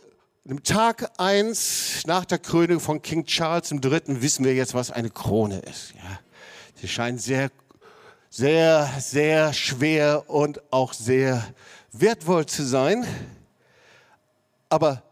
im 0.44 0.62
Tag 0.62 1.10
eins 1.18 2.02
nach 2.06 2.24
der 2.24 2.38
Krönung 2.38 2.80
von 2.80 3.02
King 3.02 3.26
Charles 3.26 3.70
III. 3.70 4.22
wissen 4.22 4.44
wir 4.44 4.54
jetzt, 4.54 4.72
was 4.72 4.90
eine 4.90 5.10
Krone 5.10 5.58
ist. 5.58 5.92
Ja, 5.94 6.20
sie 6.80 6.88
scheint 6.88 7.20
sehr, 7.20 7.50
sehr, 8.30 8.90
sehr 8.98 9.52
schwer 9.52 10.24
und 10.28 10.72
auch 10.72 10.94
sehr 10.94 11.46
wertvoll 11.92 12.46
zu 12.46 12.64
sein. 12.64 13.06
Aber 14.68 15.02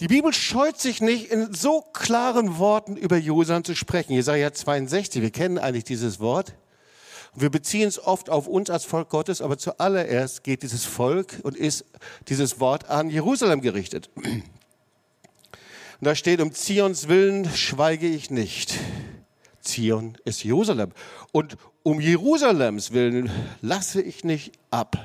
die 0.00 0.08
Bibel 0.08 0.32
scheut 0.32 0.80
sich 0.80 1.00
nicht, 1.00 1.30
in 1.30 1.54
so 1.54 1.80
klaren 1.80 2.58
Worten 2.58 2.96
über 2.96 3.16
Jerusalem 3.16 3.62
zu 3.62 3.76
sprechen. 3.76 4.12
Jesaja 4.14 4.52
62, 4.52 5.22
wir 5.22 5.30
kennen 5.30 5.58
eigentlich 5.58 5.84
dieses 5.84 6.18
Wort. 6.18 6.54
wir 7.34 7.50
beziehen 7.50 7.88
es 7.88 8.04
oft 8.04 8.28
auf 8.28 8.46
uns 8.46 8.68
als 8.68 8.84
Volk 8.84 9.08
Gottes, 9.08 9.40
aber 9.40 9.56
zuallererst 9.58 10.44
geht 10.44 10.62
dieses 10.62 10.84
Volk 10.84 11.38
und 11.44 11.56
ist 11.56 11.84
dieses 12.28 12.60
Wort 12.60 12.90
an 12.90 13.10
Jerusalem 13.10 13.60
gerichtet. 13.60 14.10
Und 14.16 14.42
da 16.00 16.14
steht, 16.16 16.40
um 16.40 16.52
Zions 16.52 17.06
Willen 17.06 17.48
schweige 17.48 18.08
ich 18.08 18.28
nicht. 18.28 18.74
Zion 19.60 20.18
ist 20.24 20.42
Jerusalem. 20.42 20.90
Und 21.30 21.56
um 21.84 22.00
Jerusalems 22.00 22.92
Willen 22.92 23.30
lasse 23.60 24.02
ich 24.02 24.24
nicht 24.24 24.52
ab 24.70 24.98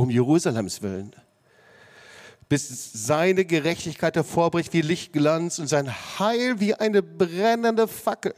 um 0.00 0.10
Jerusalems 0.10 0.82
willen. 0.82 1.14
Bis 2.48 2.92
seine 3.06 3.44
Gerechtigkeit 3.44 4.16
hervorbricht 4.16 4.72
wie 4.72 4.80
Lichtglanz 4.80 5.58
und 5.58 5.68
sein 5.68 5.88
Heil 6.18 6.58
wie 6.58 6.74
eine 6.74 7.02
brennende 7.02 7.86
Fackel. 7.86 8.34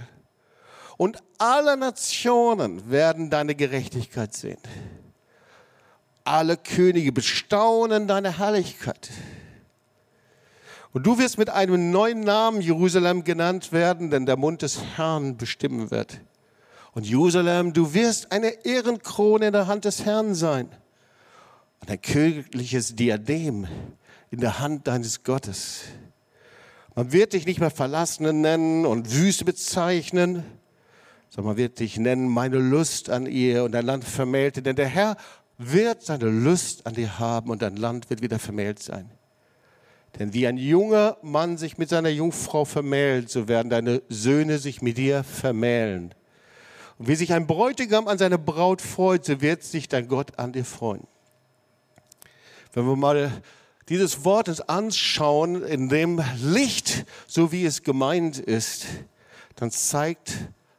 und 0.98 1.18
alle 1.38 1.76
Nationen 1.76 2.90
werden 2.90 3.30
deine 3.30 3.54
Gerechtigkeit 3.54 4.34
sehen. 4.34 4.58
Alle 6.22 6.56
Könige 6.56 7.10
bestaunen 7.10 8.06
deine 8.06 8.38
Herrlichkeit. 8.38 9.10
Und 10.92 11.04
du 11.04 11.18
wirst 11.18 11.38
mit 11.38 11.50
einem 11.50 11.90
neuen 11.90 12.20
Namen 12.20 12.60
Jerusalem 12.60 13.24
genannt 13.24 13.72
werden, 13.72 14.10
denn 14.10 14.26
der 14.26 14.36
Mund 14.36 14.62
des 14.62 14.80
Herrn 14.96 15.36
bestimmen 15.38 15.90
wird. 15.90 16.20
Und 16.92 17.08
Jerusalem, 17.08 17.72
du 17.72 17.94
wirst 17.94 18.30
eine 18.30 18.64
Ehrenkrone 18.64 19.46
in 19.46 19.52
der 19.52 19.66
Hand 19.66 19.86
des 19.86 20.04
Herrn 20.04 20.34
sein 20.34 20.68
und 21.82 21.90
ein 21.90 22.00
königliches 22.00 22.94
Diadem 22.94 23.66
in 24.30 24.40
der 24.40 24.60
Hand 24.60 24.86
deines 24.86 25.24
Gottes. 25.24 25.82
Man 26.94 27.12
wird 27.12 27.32
dich 27.32 27.44
nicht 27.44 27.58
mehr 27.58 27.70
Verlassene 27.70 28.32
nennen 28.32 28.86
und 28.86 29.12
Wüste 29.12 29.44
bezeichnen, 29.44 30.44
sondern 31.28 31.50
man 31.50 31.56
wird 31.56 31.80
dich 31.80 31.98
nennen, 31.98 32.28
meine 32.28 32.58
Lust 32.58 33.10
an 33.10 33.26
ihr 33.26 33.64
und 33.64 33.72
dein 33.72 33.84
Land 33.84 34.04
vermählte, 34.04 34.62
denn 34.62 34.76
der 34.76 34.86
Herr 34.86 35.16
wird 35.58 36.02
seine 36.02 36.26
Lust 36.26 36.86
an 36.86 36.94
dir 36.94 37.18
haben 37.18 37.50
und 37.50 37.62
dein 37.62 37.76
Land 37.76 38.10
wird 38.10 38.22
wieder 38.22 38.38
vermählt 38.38 38.80
sein. 38.80 39.10
Denn 40.18 40.34
wie 40.34 40.46
ein 40.46 40.58
junger 40.58 41.16
Mann 41.22 41.56
sich 41.56 41.78
mit 41.78 41.88
seiner 41.88 42.10
Jungfrau 42.10 42.64
vermählt, 42.64 43.30
so 43.30 43.48
werden 43.48 43.70
deine 43.70 44.02
Söhne 44.08 44.58
sich 44.58 44.82
mit 44.82 44.98
dir 44.98 45.24
vermählen. 45.24 46.14
Und 46.98 47.08
wie 47.08 47.14
sich 47.14 47.32
ein 47.32 47.46
Bräutigam 47.46 48.06
an 48.06 48.18
seine 48.18 48.38
Braut 48.38 48.82
freut, 48.82 49.24
so 49.24 49.40
wird 49.40 49.62
sich 49.64 49.88
dein 49.88 50.06
Gott 50.06 50.38
an 50.38 50.52
dir 50.52 50.66
freuen. 50.66 51.06
Wenn 52.72 52.86
wir 52.86 52.96
mal 52.96 53.42
dieses 53.88 54.24
Wort 54.24 54.48
uns 54.48 54.60
anschauen 54.60 55.62
in 55.62 55.88
dem 55.88 56.22
Licht, 56.42 57.04
so 57.26 57.52
wie 57.52 57.66
es 57.66 57.82
gemeint 57.82 58.38
ist, 58.38 58.86
dann 59.56 59.70
zeigt 59.70 60.32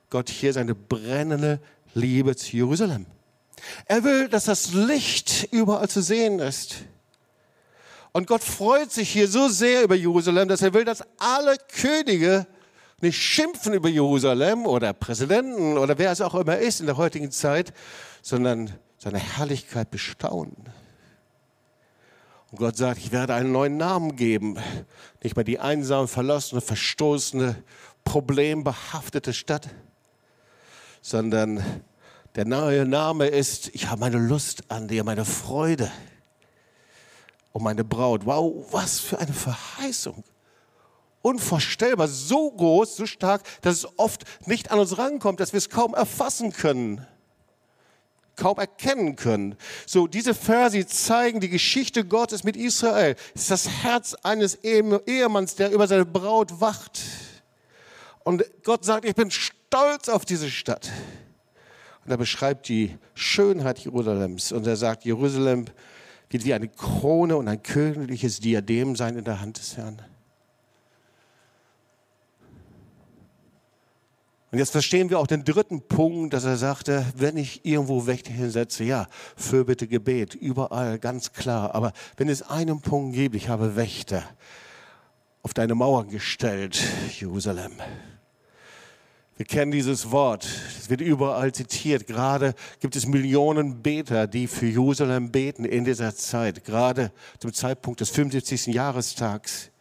Gott 0.10 0.30
hier 0.30 0.54
seine 0.54 0.74
brennende 0.74 1.60
Liebe 1.94 2.36
zu 2.36 2.56
Jerusalem. 2.56 3.06
Er 3.86 4.04
will, 4.04 4.28
dass 4.28 4.46
das 4.46 4.74
Licht 4.74 5.48
überall 5.52 5.90
zu 5.90 6.02
sehen 6.02 6.40
ist. 6.40 6.78
Und 8.12 8.28
Gott 8.28 8.44
freut 8.44 8.92
sich 8.92 9.10
hier 9.10 9.28
so 9.28 9.48
sehr 9.48 9.84
über 9.84 9.96
Jerusalem, 9.96 10.48
dass 10.48 10.62
er 10.62 10.74
will, 10.74 10.86
dass 10.86 11.04
alle 11.18 11.58
Könige 11.80 12.48
nicht 13.02 13.22
schimpfen 13.22 13.74
über 13.74 13.90
Jerusalem 13.90 14.66
oder 14.66 14.94
Präsidenten 14.94 15.78
oder 15.78 15.98
wer 15.98 16.12
es 16.12 16.22
auch 16.22 16.36
immer 16.36 16.58
ist 16.58 16.80
in 16.80 16.86
der 16.86 16.98
heutigen 16.98 17.32
Zeit, 17.32 17.74
sondern 18.22 18.72
seine 18.98 19.20
Herrlichkeit 19.20 19.92
bestaunen. 19.92 20.56
Und 22.54 22.60
Gott 22.60 22.78
sagt, 22.78 23.00
ich 23.00 23.12
werde 23.12 23.34
einen 23.34 23.52
neuen 23.52 23.78
Namen 23.78 24.16
geben. 24.16 24.60
Nicht 25.24 25.36
mehr 25.36 25.44
die 25.44 25.60
einsame, 25.60 26.08
verlassene, 26.08 26.62
verstoßene, 26.62 27.56
problembehaftete 28.04 29.34
Stadt, 29.34 29.70
sondern 31.02 31.64
der 32.36 32.46
neue 32.46 32.86
Name 32.86 33.26
ist, 33.26 33.74
ich 33.74 33.88
habe 33.88 34.02
meine 34.02 34.20
Lust 34.20 34.70
an 34.70 34.88
dir, 34.88 35.04
meine 35.04 35.26
Freude 35.26 35.92
um 37.54 37.64
meine 37.64 37.84
Braut. 37.84 38.28
Wow, 38.28 38.68
was 38.70 39.00
für 39.00 39.18
eine 39.18 39.34
Verheißung. 39.34 40.24
Unvorstellbar, 41.24 42.08
so 42.08 42.52
groß, 42.52 42.98
so 42.98 43.08
stark, 43.08 43.42
dass 43.64 43.78
es 43.78 43.88
oft 43.98 44.26
nicht 44.46 44.70
an 44.70 44.78
uns 44.78 45.00
rankommt, 45.00 45.40
dass 45.40 45.54
wir 45.54 45.58
es 45.58 45.72
kaum 45.72 45.96
erfassen 45.96 46.54
können, 46.54 47.08
kaum 48.36 48.58
erkennen 48.58 49.16
können. 49.16 49.56
So, 49.86 50.08
diese 50.08 50.34
Verse 50.34 50.86
zeigen 50.88 51.40
die 51.40 51.50
Geschichte 51.50 52.06
Gottes 52.06 52.44
mit 52.44 52.56
Israel. 52.56 53.16
Es 53.36 53.44
ist 53.44 53.52
das 53.52 53.70
Herz 53.84 54.16
eines 54.24 54.56
Ehemanns, 54.56 55.56
der 55.56 55.72
über 55.72 55.88
seine 55.88 56.06
Braut 56.06 56.60
wacht. 56.60 57.02
Und 58.24 58.44
Gott 58.64 58.86
sagt, 58.86 59.06
ich 59.06 59.16
bin 59.16 59.32
stolz 59.32 60.10
auf 60.10 60.26
diese 60.26 60.50
Stadt. 60.50 60.92
Und 62.06 62.12
er 62.12 62.18
beschreibt 62.18 62.68
die 62.68 62.98
Schönheit 63.14 63.80
Jerusalems. 63.80 64.52
Und 64.52 64.68
er 64.68 64.76
sagt, 64.76 65.06
Jerusalem 65.06 65.66
wird 66.30 66.46
wie 66.46 66.54
eine 66.54 66.68
Krone 66.68 67.38
und 67.38 67.48
ein 67.48 67.62
königliches 67.62 68.40
Diadem 68.40 68.96
sein 68.96 69.18
in 69.18 69.24
der 69.24 69.40
Hand 69.40 69.60
des 69.60 69.78
Herrn. 69.78 70.02
Und 74.54 74.60
jetzt 74.60 74.70
verstehen 74.70 75.10
wir 75.10 75.18
auch 75.18 75.26
den 75.26 75.44
dritten 75.44 75.82
Punkt, 75.82 76.32
dass 76.32 76.44
er 76.44 76.58
sagte, 76.58 77.08
wenn 77.18 77.38
ich 77.38 77.66
irgendwo 77.66 78.06
Wächter 78.06 78.32
hinsetze, 78.32 78.84
ja, 78.84 79.08
für 79.36 79.66
bitte 79.66 79.88
Gebet, 79.88 80.36
überall, 80.36 81.00
ganz 81.00 81.34
klar. 81.34 81.74
Aber 81.74 81.92
wenn 82.18 82.30
es 82.30 82.44
einen 82.44 82.80
Punkt 82.80 83.16
gibt, 83.16 83.36
ich 83.36 83.50
habe 83.50 83.76
Wächter 83.76 84.22
auf 85.42 85.56
deine 85.56 85.74
Mauern 85.74 86.08
gestellt, 86.08 86.80
Jerusalem. 87.20 87.72
Wir 89.38 89.48
kennen 89.48 89.72
dieses 89.72 90.12
Wort, 90.12 90.48
es 90.78 90.88
wird 90.88 91.02
überall 91.02 91.52
zitiert. 91.52 92.06
Gerade 92.06 92.54
gibt 92.80 92.96
es 92.96 93.08
Millionen 93.08 93.82
Beter, 93.82 94.28
die 94.28 94.46
für 94.46 94.68
Jerusalem 94.68 95.32
beten 95.32 95.66
in 95.66 95.84
dieser 95.84 96.16
Zeit, 96.16 96.64
gerade 96.64 97.12
zum 97.40 97.54
Zeitpunkt 97.54 98.02
des 98.02 98.12
75. 98.12 98.68
Jahrestags. 98.68 99.72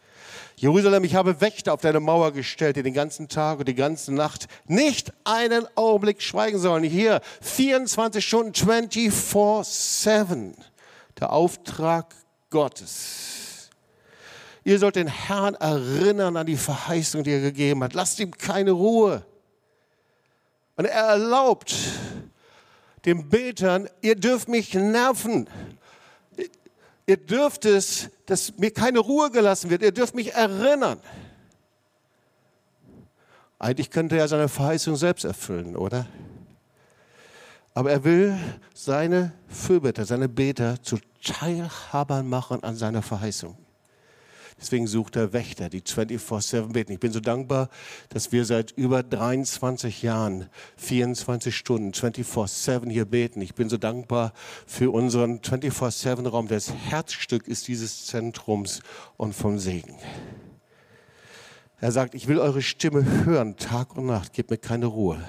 Jerusalem, 0.57 1.05
ich 1.05 1.15
habe 1.15 1.41
Wächter 1.41 1.73
auf 1.73 1.81
deine 1.81 2.01
Mauer 2.01 2.33
gestellt, 2.33 2.77
die 2.77 2.83
den 2.83 2.95
ganzen 2.95 3.29
Tag 3.29 3.59
und 3.59 3.69
die 3.69 3.75
ganze 3.75 4.13
Nacht 4.13 4.47
nicht 4.67 5.13
einen 5.25 5.67
Augenblick 5.77 6.23
schweigen 6.23 6.59
sollen. 6.59 6.85
Hier 6.85 7.21
24 7.41 8.25
Stunden, 8.25 8.53
24-7. 8.53 10.53
Der 11.19 11.33
Auftrag 11.33 12.15
Gottes. 12.51 13.71
Ihr 14.65 14.79
sollt 14.79 14.97
den 14.97 15.09
Herrn 15.09 15.55
erinnern 15.55 16.37
an 16.37 16.47
die 16.47 16.57
Verheißung, 16.57 17.25
die 17.25 17.33
er 17.33 17.41
gegeben 17.41 17.83
hat. 17.83 17.95
Lasst 17.95 18.21
ihm 18.21 18.31
keine 18.31 18.71
Ruhe. 18.71 19.27
Und 20.77 20.85
er 20.85 21.03
erlaubt 21.03 21.75
den 23.05 23.29
Betern, 23.29 23.89
ihr 24.01 24.15
dürft 24.15 24.49
mich 24.49 24.73
nerven. 24.75 25.49
Ihr 27.07 27.17
dürft 27.17 27.65
es, 27.65 28.11
dass 28.27 28.57
mir 28.59 28.71
keine 28.71 29.01
Ruhe 29.01 29.31
gelassen 29.31 29.71
wird. 29.71 29.83
Ihr 29.83 29.93
dürft 29.93 30.15
mich 30.15 30.33
erinnern. 30.33 31.01
Eigentlich 33.59 33.91
könnte 33.91 34.17
er 34.19 34.29
seine 34.29 34.49
Verheißung 34.49 34.97
selbst 34.97 35.25
erfüllen, 35.25 35.77
oder? 35.77 36.07
Aber 37.75 37.91
er 37.91 38.05
will 38.05 38.37
seine 38.75 39.33
Fürbitter, 39.49 40.05
seine 40.05 40.29
Beter 40.29 40.83
zu 40.83 40.99
Teilhabern 41.25 42.29
machen 42.29 42.63
an 42.63 42.77
seiner 42.77 43.03
Verheißung. 43.03 43.57
Deswegen 44.61 44.87
sucht 44.87 45.17
er 45.17 45.33
Wächter, 45.33 45.69
die 45.69 45.81
24-7 45.81 46.73
beten. 46.73 46.93
Ich 46.93 47.01
bin 47.01 47.13
so 47.13 47.21
dankbar, 47.21 47.69
dass 48.11 48.33
wir 48.33 48.45
seit 48.45 48.71
über 48.73 49.03
23 49.03 50.03
Jahren 50.03 50.49
24 50.77 51.57
Stunden 51.57 51.91
24-7 51.93 52.91
hier 52.91 53.05
beten. 53.05 53.41
Ich 53.41 53.55
bin 53.55 53.69
so 53.69 53.77
dankbar 53.77 54.33
für 54.67 54.93
unseren 54.93 55.41
24-7-Raum. 55.41 56.49
Das 56.49 56.73
Herzstück 56.73 57.49
ist 57.49 57.69
dieses 57.69 58.07
Zentrums 58.07 58.81
und 59.17 59.35
vom 59.35 59.59
Segen. 59.59 59.97
Er 61.81 61.91
sagt, 61.91 62.15
ich 62.15 62.29
will 62.29 62.39
eure 62.39 62.63
Stimme 62.63 63.25
hören, 63.25 63.57
Tag 63.57 63.97
und 63.97 64.07
Nacht, 64.07 64.33
gebt 64.35 64.51
mir 64.51 64.59
keine 64.59 64.87
Ruhe. 64.87 65.21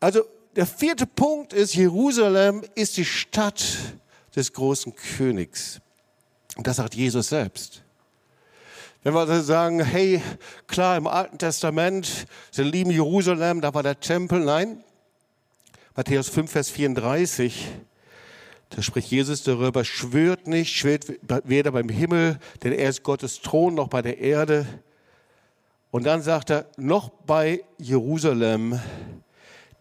Also 0.00 0.24
der 0.56 0.66
vierte 0.66 1.06
Punkt 1.06 1.52
ist, 1.52 1.74
Jerusalem 1.74 2.64
ist 2.74 2.96
die 2.96 3.04
Stadt 3.04 3.64
des 4.34 4.52
großen 4.52 4.94
Königs. 4.94 5.80
Und 6.58 6.66
das 6.66 6.76
sagt 6.76 6.96
Jesus 6.96 7.28
selbst. 7.28 7.82
Wenn 9.04 9.14
wir 9.14 9.20
also 9.20 9.40
sagen, 9.40 9.80
hey, 9.80 10.20
klar, 10.66 10.96
im 10.96 11.06
Alten 11.06 11.38
Testament, 11.38 12.26
sie 12.50 12.64
lieben 12.64 12.90
Jerusalem, 12.90 13.60
da 13.60 13.72
war 13.72 13.84
der 13.84 14.00
Tempel. 14.00 14.40
Nein, 14.40 14.82
Matthäus 15.94 16.28
5, 16.28 16.50
Vers 16.50 16.68
34, 16.70 17.68
da 18.70 18.82
spricht 18.82 19.08
Jesus 19.08 19.44
darüber, 19.44 19.84
schwört 19.84 20.48
nicht, 20.48 20.74
schwört 20.74 21.06
weder 21.44 21.70
beim 21.70 21.88
Himmel, 21.88 22.40
denn 22.64 22.72
er 22.72 22.88
ist 22.88 23.04
Gottes 23.04 23.40
Thron, 23.40 23.76
noch 23.76 23.86
bei 23.86 24.02
der 24.02 24.18
Erde. 24.18 24.66
Und 25.92 26.06
dann 26.06 26.22
sagt 26.22 26.50
er, 26.50 26.66
noch 26.76 27.08
bei 27.08 27.62
Jerusalem, 27.78 28.80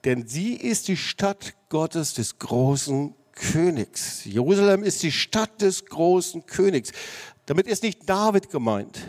denn 0.05 0.27
sie 0.27 0.53
ist 0.53 0.87
die 0.87 0.95
Stadt 0.95 1.55
Gottes 1.69 2.13
des 2.13 2.37
großen 2.37 3.15
Königs. 3.37 4.25
Jerusalem 4.25 4.83
ist 4.83 5.03
die 5.03 5.11
Stadt 5.11 5.61
des 5.61 5.85
großen 5.85 6.45
Königs. 6.45 6.91
Damit 7.45 7.67
ist 7.67 7.83
nicht 7.83 8.09
David 8.09 8.49
gemeint, 8.49 8.99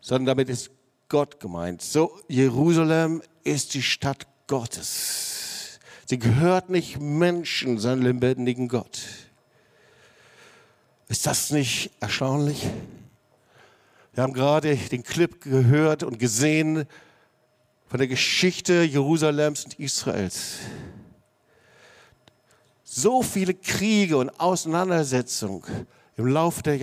sondern 0.00 0.26
damit 0.26 0.48
ist 0.48 0.70
Gott 1.08 1.38
gemeint. 1.40 1.82
So, 1.82 2.18
Jerusalem 2.28 3.22
ist 3.44 3.74
die 3.74 3.82
Stadt 3.82 4.26
Gottes. 4.46 5.78
Sie 6.06 6.18
gehört 6.18 6.70
nicht 6.70 6.98
Menschen, 6.98 7.78
sondern 7.78 8.02
lebendigen 8.02 8.66
Gott. 8.66 9.00
Ist 11.08 11.26
das 11.26 11.50
nicht 11.50 11.90
erstaunlich? 12.00 12.66
Wir 14.14 14.22
haben 14.22 14.32
gerade 14.32 14.74
den 14.74 15.02
Clip 15.02 15.40
gehört 15.40 16.02
und 16.02 16.18
gesehen 16.18 16.86
von 17.88 17.98
der 17.98 18.08
Geschichte 18.08 18.82
Jerusalems 18.82 19.64
und 19.64 19.78
Israels 19.78 20.58
so 22.92 23.22
viele 23.22 23.54
Kriege 23.54 24.16
und 24.16 24.30
Auseinandersetzungen 24.40 25.62
im 26.16 26.26
Laufe 26.26 26.60
der 26.64 26.76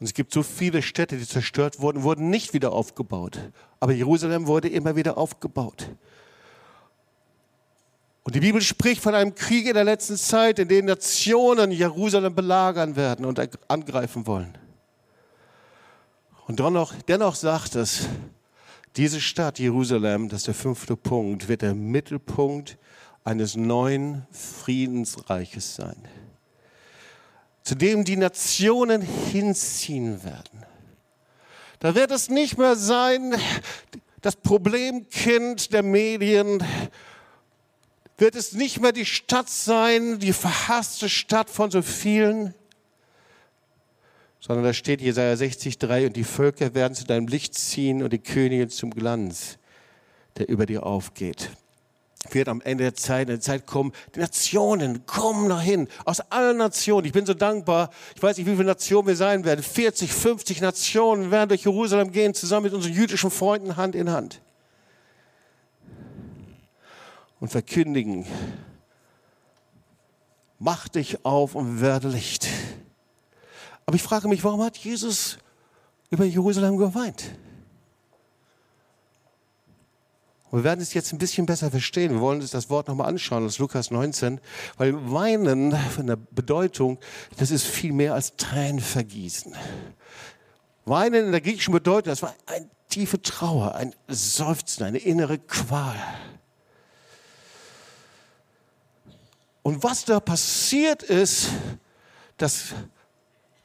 Und 0.00 0.06
es 0.06 0.14
gibt 0.14 0.32
so 0.32 0.42
viele 0.42 0.80
Städte, 0.80 1.18
die 1.18 1.26
zerstört 1.26 1.80
wurden, 1.80 2.02
wurden 2.02 2.30
nicht 2.30 2.54
wieder 2.54 2.72
aufgebaut. 2.72 3.38
Aber 3.78 3.92
Jerusalem 3.92 4.46
wurde 4.46 4.68
immer 4.68 4.96
wieder 4.96 5.18
aufgebaut. 5.18 5.86
Und 8.22 8.34
die 8.34 8.40
Bibel 8.40 8.62
spricht 8.62 9.02
von 9.02 9.14
einem 9.14 9.34
Krieg 9.34 9.66
in 9.66 9.74
der 9.74 9.84
letzten 9.84 10.16
Zeit, 10.16 10.60
in 10.60 10.68
dem 10.68 10.86
Nationen 10.86 11.72
Jerusalem 11.72 12.34
belagern 12.34 12.96
werden 12.96 13.26
und 13.26 13.38
angreifen 13.68 14.26
wollen. 14.26 14.56
Und 16.46 16.58
dennoch, 16.58 16.94
dennoch 17.06 17.34
sagt 17.34 17.74
es, 17.74 18.08
diese 18.96 19.20
Stadt 19.20 19.58
Jerusalem, 19.58 20.28
das 20.28 20.40
ist 20.40 20.46
der 20.48 20.54
fünfte 20.54 20.96
Punkt, 20.96 21.48
wird 21.48 21.62
der 21.62 21.74
Mittelpunkt 21.74 22.78
eines 23.24 23.56
neuen 23.56 24.26
Friedensreiches 24.30 25.76
sein, 25.76 25.96
zu 27.62 27.74
dem 27.74 28.04
die 28.04 28.16
Nationen 28.16 29.00
hinziehen 29.00 30.24
werden. 30.24 30.64
Da 31.78 31.94
wird 31.94 32.10
es 32.10 32.28
nicht 32.28 32.58
mehr 32.58 32.76
sein, 32.76 33.34
das 34.20 34.36
Problemkind 34.36 35.72
der 35.72 35.82
Medien, 35.82 36.62
wird 38.18 38.36
es 38.36 38.52
nicht 38.52 38.80
mehr 38.80 38.92
die 38.92 39.06
Stadt 39.06 39.48
sein, 39.48 40.18
die 40.20 40.32
verhasste 40.32 41.08
Stadt 41.08 41.50
von 41.50 41.70
so 41.70 41.82
vielen, 41.82 42.54
sondern 44.42 44.64
da 44.64 44.72
steht 44.72 45.00
Jesaja 45.00 45.34
60,3 45.34 46.08
und 46.08 46.16
die 46.16 46.24
Völker 46.24 46.74
werden 46.74 46.94
zu 46.94 47.04
deinem 47.04 47.28
Licht 47.28 47.54
ziehen 47.54 48.02
und 48.02 48.12
die 48.12 48.18
Könige 48.18 48.66
zum 48.66 48.90
Glanz, 48.90 49.56
der 50.36 50.48
über 50.48 50.66
dir 50.66 50.84
aufgeht. 50.84 51.50
Wird 52.30 52.48
am 52.48 52.60
Ende 52.60 52.82
der 52.84 52.94
Zeit, 52.94 53.28
eine 53.28 53.38
Zeit 53.38 53.66
kommen, 53.66 53.92
die 54.16 54.20
Nationen 54.20 55.06
kommen 55.06 55.48
dahin, 55.48 55.88
aus 56.04 56.20
allen 56.32 56.56
Nationen. 56.56 57.06
Ich 57.06 57.12
bin 57.12 57.24
so 57.24 57.34
dankbar, 57.34 57.90
ich 58.16 58.22
weiß 58.22 58.36
nicht, 58.36 58.46
wie 58.46 58.54
viele 58.56 58.64
Nationen 58.64 59.06
wir 59.06 59.16
sein 59.16 59.44
werden. 59.44 59.62
40, 59.62 60.12
50 60.12 60.60
Nationen 60.60 61.30
werden 61.30 61.50
durch 61.50 61.64
Jerusalem 61.64 62.10
gehen, 62.10 62.34
zusammen 62.34 62.64
mit 62.64 62.74
unseren 62.74 62.94
jüdischen 62.94 63.30
Freunden 63.30 63.76
Hand 63.76 63.94
in 63.94 64.10
Hand. 64.10 64.42
Und 67.38 67.48
verkündigen, 67.48 68.26
mach 70.58 70.88
dich 70.88 71.24
auf 71.24 71.54
und 71.54 71.80
werde 71.80 72.08
Licht. 72.08 72.48
Aber 73.92 73.96
ich 73.96 74.02
frage 74.04 74.26
mich, 74.26 74.42
warum 74.42 74.62
hat 74.62 74.78
Jesus 74.78 75.36
über 76.08 76.24
Jerusalem 76.24 76.78
geweint? 76.78 77.24
Und 80.50 80.60
wir 80.60 80.64
werden 80.64 80.80
es 80.80 80.94
jetzt 80.94 81.12
ein 81.12 81.18
bisschen 81.18 81.44
besser 81.44 81.70
verstehen. 81.70 82.12
Wir 82.12 82.20
wollen 82.22 82.40
uns 82.40 82.52
das 82.52 82.70
Wort 82.70 82.88
nochmal 82.88 83.08
anschauen 83.08 83.44
aus 83.44 83.58
Lukas 83.58 83.90
19, 83.90 84.40
weil 84.78 84.94
Weinen 85.12 85.76
von 85.90 86.06
der 86.06 86.16
Bedeutung, 86.16 87.00
das 87.36 87.50
ist 87.50 87.66
viel 87.66 87.92
mehr 87.92 88.14
als 88.14 88.34
Tränen 88.36 88.80
vergießen. 88.80 89.54
Weinen 90.86 91.26
in 91.26 91.32
der 91.32 91.42
griechischen 91.42 91.74
Bedeutung, 91.74 92.08
das 92.08 92.22
war 92.22 92.34
eine 92.46 92.70
tiefe 92.88 93.20
Trauer, 93.20 93.74
ein 93.74 93.94
Seufzen, 94.08 94.84
eine 94.84 95.00
innere 95.00 95.38
Qual. 95.38 96.02
Und 99.62 99.84
was 99.84 100.06
da 100.06 100.18
passiert 100.18 101.02
ist, 101.02 101.50
dass 102.38 102.72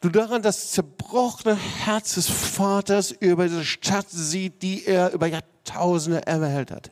du 0.02 0.10
daran 0.10 0.42
das 0.42 0.72
zerbrochene 0.72 1.56
Herz 1.56 2.16
des 2.16 2.30
Vaters 2.30 3.12
über 3.12 3.48
diese 3.48 3.66
Stadt 3.66 4.08
sieht, 4.10 4.62
die 4.62 4.86
er 4.86 5.12
über 5.12 5.28
Jahrtausende 5.28 6.26
erwählt 6.26 6.72
hat. 6.72 6.92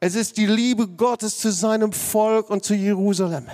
Es 0.00 0.14
ist 0.14 0.36
die 0.36 0.46
Liebe 0.46 0.88
Gottes 0.88 1.38
zu 1.38 1.52
seinem 1.52 1.92
Volk 1.92 2.50
und 2.50 2.64
zu 2.64 2.74
Jerusalem. 2.74 3.46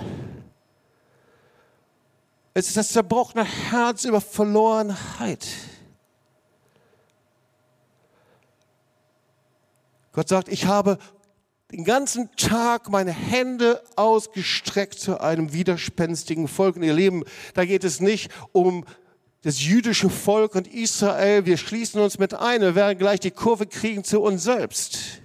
Es 2.53 2.67
ist 2.67 2.77
das 2.77 2.89
zerbrochene 2.89 3.43
Herz 3.43 4.05
über 4.05 4.19
Verlorenheit. 4.19 5.47
Gott 10.11 10.27
sagt, 10.27 10.49
ich 10.49 10.65
habe 10.65 10.97
den 11.71 11.83
ganzen 11.83 12.35
Tag 12.35 12.89
meine 12.89 13.11
Hände 13.11 13.83
ausgestreckt 13.95 14.99
zu 14.99 15.21
einem 15.21 15.53
widerspenstigen 15.53 16.47
Volk. 16.47 16.75
Und 16.75 16.83
ihr 16.83 16.93
Leben, 16.93 17.23
da 17.53 17.65
geht 17.65 17.83
es 17.83 17.99
nicht 17.99 18.31
um 18.51 18.85
das 19.43 19.63
jüdische 19.63 20.09
Volk 20.09 20.55
und 20.55 20.67
Israel. 20.67 21.45
Wir 21.45 21.57
schließen 21.57 22.01
uns 22.01 22.17
mit 22.17 22.33
ein. 22.33 22.61
Wir 22.61 22.75
werden 22.75 22.97
gleich 22.97 23.19
die 23.19 23.31
Kurve 23.31 23.67
kriegen 23.67 24.03
zu 24.03 24.19
uns 24.19 24.43
selbst. 24.43 25.21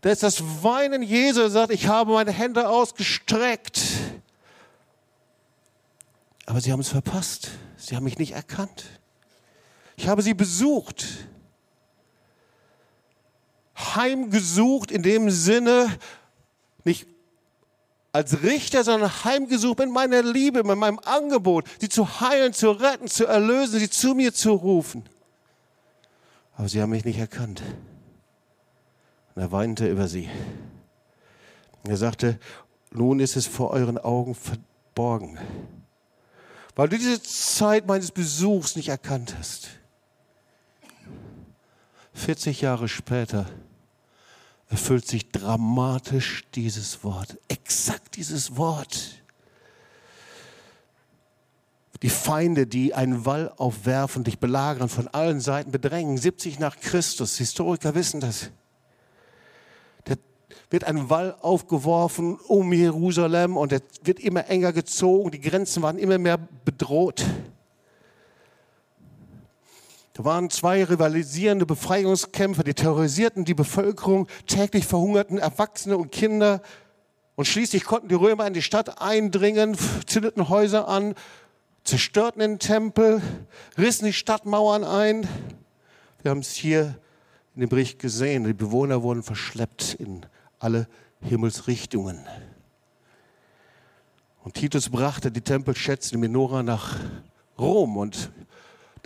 Da 0.00 0.10
ist 0.10 0.22
das 0.22 0.42
Weinen 0.62 1.02
Jesu, 1.02 1.48
sagt, 1.48 1.72
ich 1.72 1.86
habe 1.86 2.12
meine 2.12 2.32
Hände 2.32 2.68
ausgestreckt. 2.68 3.80
Aber 6.46 6.60
sie 6.60 6.72
haben 6.72 6.80
es 6.80 6.88
verpasst. 6.88 7.50
Sie 7.76 7.94
haben 7.94 8.04
mich 8.04 8.18
nicht 8.18 8.32
erkannt. 8.32 8.84
Ich 9.96 10.08
habe 10.08 10.22
sie 10.22 10.34
besucht 10.34 11.06
heimgesucht 13.78 14.90
in 14.90 15.02
dem 15.02 15.30
Sinne, 15.30 15.88
nicht 16.84 17.06
als 18.12 18.42
Richter, 18.42 18.84
sondern 18.84 19.24
heimgesucht 19.24 19.78
mit 19.78 19.90
meiner 19.90 20.22
Liebe, 20.22 20.64
mit 20.64 20.76
meinem 20.76 20.98
Angebot, 21.04 21.66
sie 21.80 21.88
zu 21.88 22.20
heilen, 22.20 22.52
zu 22.52 22.70
retten, 22.70 23.08
zu 23.08 23.26
erlösen, 23.26 23.78
sie 23.78 23.90
zu 23.90 24.14
mir 24.14 24.32
zu 24.34 24.52
rufen. 24.52 25.04
Aber 26.56 26.68
sie 26.68 26.82
haben 26.82 26.90
mich 26.90 27.04
nicht 27.04 27.18
erkannt. 27.18 27.62
Und 29.34 29.42
er 29.42 29.52
weinte 29.52 29.88
über 29.88 30.08
sie. 30.08 30.28
Er 31.84 31.96
sagte, 31.96 32.40
nun 32.90 33.20
ist 33.20 33.36
es 33.36 33.46
vor 33.46 33.70
euren 33.70 33.98
Augen 33.98 34.34
verborgen, 34.34 35.38
weil 36.74 36.88
du 36.88 36.98
diese 36.98 37.22
Zeit 37.22 37.86
meines 37.86 38.10
Besuchs 38.10 38.76
nicht 38.76 38.88
erkannt 38.88 39.36
hast. 39.38 39.68
40 42.14 42.60
Jahre 42.62 42.88
später 42.88 43.46
erfüllt 44.68 45.06
sich 45.06 45.30
dramatisch 45.30 46.44
dieses 46.54 47.02
Wort, 47.02 47.38
exakt 47.48 48.16
dieses 48.16 48.56
Wort. 48.56 49.22
Die 52.02 52.10
Feinde, 52.10 52.66
die 52.66 52.94
einen 52.94 53.24
Wall 53.24 53.52
aufwerfen, 53.56 54.22
dich 54.22 54.38
belagern, 54.38 54.88
von 54.88 55.08
allen 55.08 55.40
Seiten 55.40 55.72
bedrängen, 55.72 56.16
70 56.16 56.58
nach 56.60 56.78
Christus, 56.78 57.38
Historiker 57.38 57.94
wissen 57.94 58.20
das. 58.20 58.50
Da 60.04 60.14
wird 60.70 60.84
ein 60.84 61.10
Wall 61.10 61.34
aufgeworfen 61.40 62.38
um 62.46 62.72
Jerusalem 62.72 63.56
und 63.56 63.72
er 63.72 63.80
wird 64.04 64.20
immer 64.20 64.46
enger 64.46 64.72
gezogen, 64.72 65.32
die 65.32 65.40
Grenzen 65.40 65.82
waren 65.82 65.98
immer 65.98 66.18
mehr 66.18 66.38
bedroht. 66.64 67.24
Da 70.18 70.24
waren 70.24 70.50
zwei 70.50 70.82
rivalisierende 70.82 71.64
Befreiungskämpfer, 71.64 72.64
die 72.64 72.74
terrorisierten 72.74 73.44
die 73.44 73.54
Bevölkerung, 73.54 74.26
täglich 74.48 74.84
verhungerten 74.84 75.38
Erwachsene 75.38 75.96
und 75.96 76.10
Kinder. 76.10 76.60
Und 77.36 77.44
schließlich 77.44 77.84
konnten 77.84 78.08
die 78.08 78.16
Römer 78.16 78.44
in 78.48 78.52
die 78.52 78.62
Stadt 78.62 79.00
eindringen, 79.00 79.76
zündeten 80.06 80.48
Häuser 80.48 80.88
an, 80.88 81.14
zerstörten 81.84 82.40
den 82.40 82.58
Tempel, 82.58 83.22
rissen 83.78 84.06
die 84.06 84.12
Stadtmauern 84.12 84.82
ein. 84.82 85.28
Wir 86.22 86.32
haben 86.32 86.40
es 86.40 86.50
hier 86.50 86.98
in 87.54 87.60
dem 87.60 87.68
Bericht 87.68 88.00
gesehen. 88.00 88.42
Die 88.42 88.54
Bewohner 88.54 89.04
wurden 89.04 89.22
verschleppt 89.22 89.94
in 90.00 90.26
alle 90.58 90.88
Himmelsrichtungen. 91.20 92.18
Und 94.42 94.54
Titus 94.54 94.88
brachte 94.88 95.30
die 95.30 95.42
Tempelschätze, 95.42 96.10
die 96.10 96.16
Menora 96.16 96.64
nach 96.64 96.96
Rom 97.56 97.96
und 97.96 98.32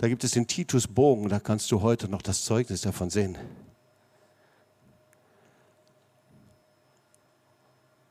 da 0.03 0.09
gibt 0.09 0.25
es 0.25 0.31
den 0.31 0.47
Titusbogen, 0.47 1.29
da 1.29 1.39
kannst 1.39 1.71
du 1.71 1.81
heute 1.81 2.09
noch 2.09 2.21
das 2.21 2.43
Zeugnis 2.43 2.81
davon 2.81 3.09
sehen. 3.09 3.37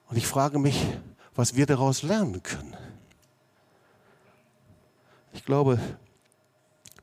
Und 0.08 0.16
ich 0.16 0.26
frage 0.26 0.58
mich, 0.58 0.86
was 1.34 1.54
wir 1.54 1.66
daraus 1.66 2.02
lernen 2.02 2.42
können. 2.42 2.74
Ich 5.34 5.44
glaube, 5.44 5.78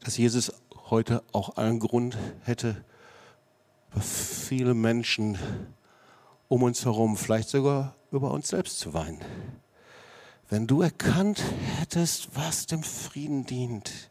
dass 0.04 0.18
Jesus 0.18 0.52
heute 0.90 1.22
auch 1.34 1.58
allen 1.58 1.78
Grund 1.78 2.18
hätte, 2.42 2.84
viele 4.02 4.74
Menschen 4.74 5.38
um 6.48 6.64
uns 6.64 6.84
herum, 6.84 7.16
vielleicht 7.16 7.50
sogar 7.50 7.94
über 8.12 8.32
uns 8.32 8.48
selbst 8.48 8.80
zu 8.80 8.96
weinen. 8.96 9.22
Wenn 10.50 10.66
du 10.66 10.82
erkannt 10.82 11.44
hättest, 11.78 12.36
was 12.36 12.66
dem 12.66 12.82
Frieden 12.82 13.46
dient, 13.46 14.09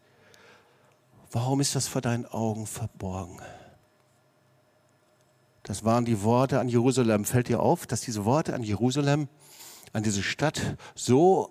Warum 1.31 1.61
ist 1.61 1.75
das 1.75 1.89
vor 1.89 2.01
deinen 2.01 2.27
Augen 2.27 2.67
verborgen? 2.67 3.41
Das 5.63 5.85
waren 5.85 6.07
die 6.07 6.23
Worte 6.23 6.61
an 6.61 6.69
Jerusalem. 6.69 7.27
Fällt 7.27 7.49
dir 7.49 7.61
auf, 7.61 7.87
dass 7.87 8.01
diese 8.01 8.25
Worte 8.25 8.55
an 8.55 8.63
Jerusalem, 8.63 9.29
an 9.93 10.03
diese 10.03 10.23
Stadt 10.23 10.77
so 10.95 11.51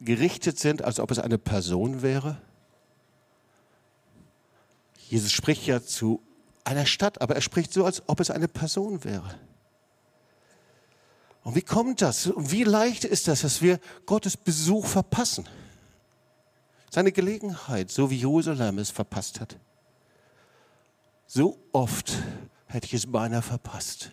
gerichtet 0.00 0.58
sind, 0.58 0.82
als 0.82 0.98
ob 0.98 1.12
es 1.12 1.20
eine 1.20 1.38
Person 1.38 2.02
wäre? 2.02 2.40
Jesus 5.08 5.30
spricht 5.30 5.66
ja 5.66 5.82
zu 5.82 6.20
einer 6.64 6.86
Stadt, 6.86 7.20
aber 7.20 7.36
er 7.36 7.42
spricht 7.42 7.72
so, 7.72 7.84
als 7.84 8.02
ob 8.08 8.18
es 8.18 8.30
eine 8.30 8.48
Person 8.48 9.04
wäre. 9.04 9.38
Und 11.44 11.54
wie 11.54 11.62
kommt 11.62 12.02
das? 12.02 12.26
Und 12.26 12.50
wie 12.50 12.64
leicht 12.64 13.04
ist 13.04 13.28
das, 13.28 13.42
dass 13.42 13.62
wir 13.62 13.78
Gottes 14.06 14.36
Besuch 14.36 14.86
verpassen? 14.86 15.46
Seine 16.94 17.10
Gelegenheit, 17.10 17.90
so 17.90 18.08
wie 18.08 18.18
Jerusalem 18.18 18.78
es 18.78 18.90
verpasst 18.90 19.40
hat. 19.40 19.58
So 21.26 21.58
oft 21.72 22.12
hätte 22.68 22.86
ich 22.86 22.94
es 22.94 23.10
beinahe 23.10 23.42
verpasst. 23.42 24.12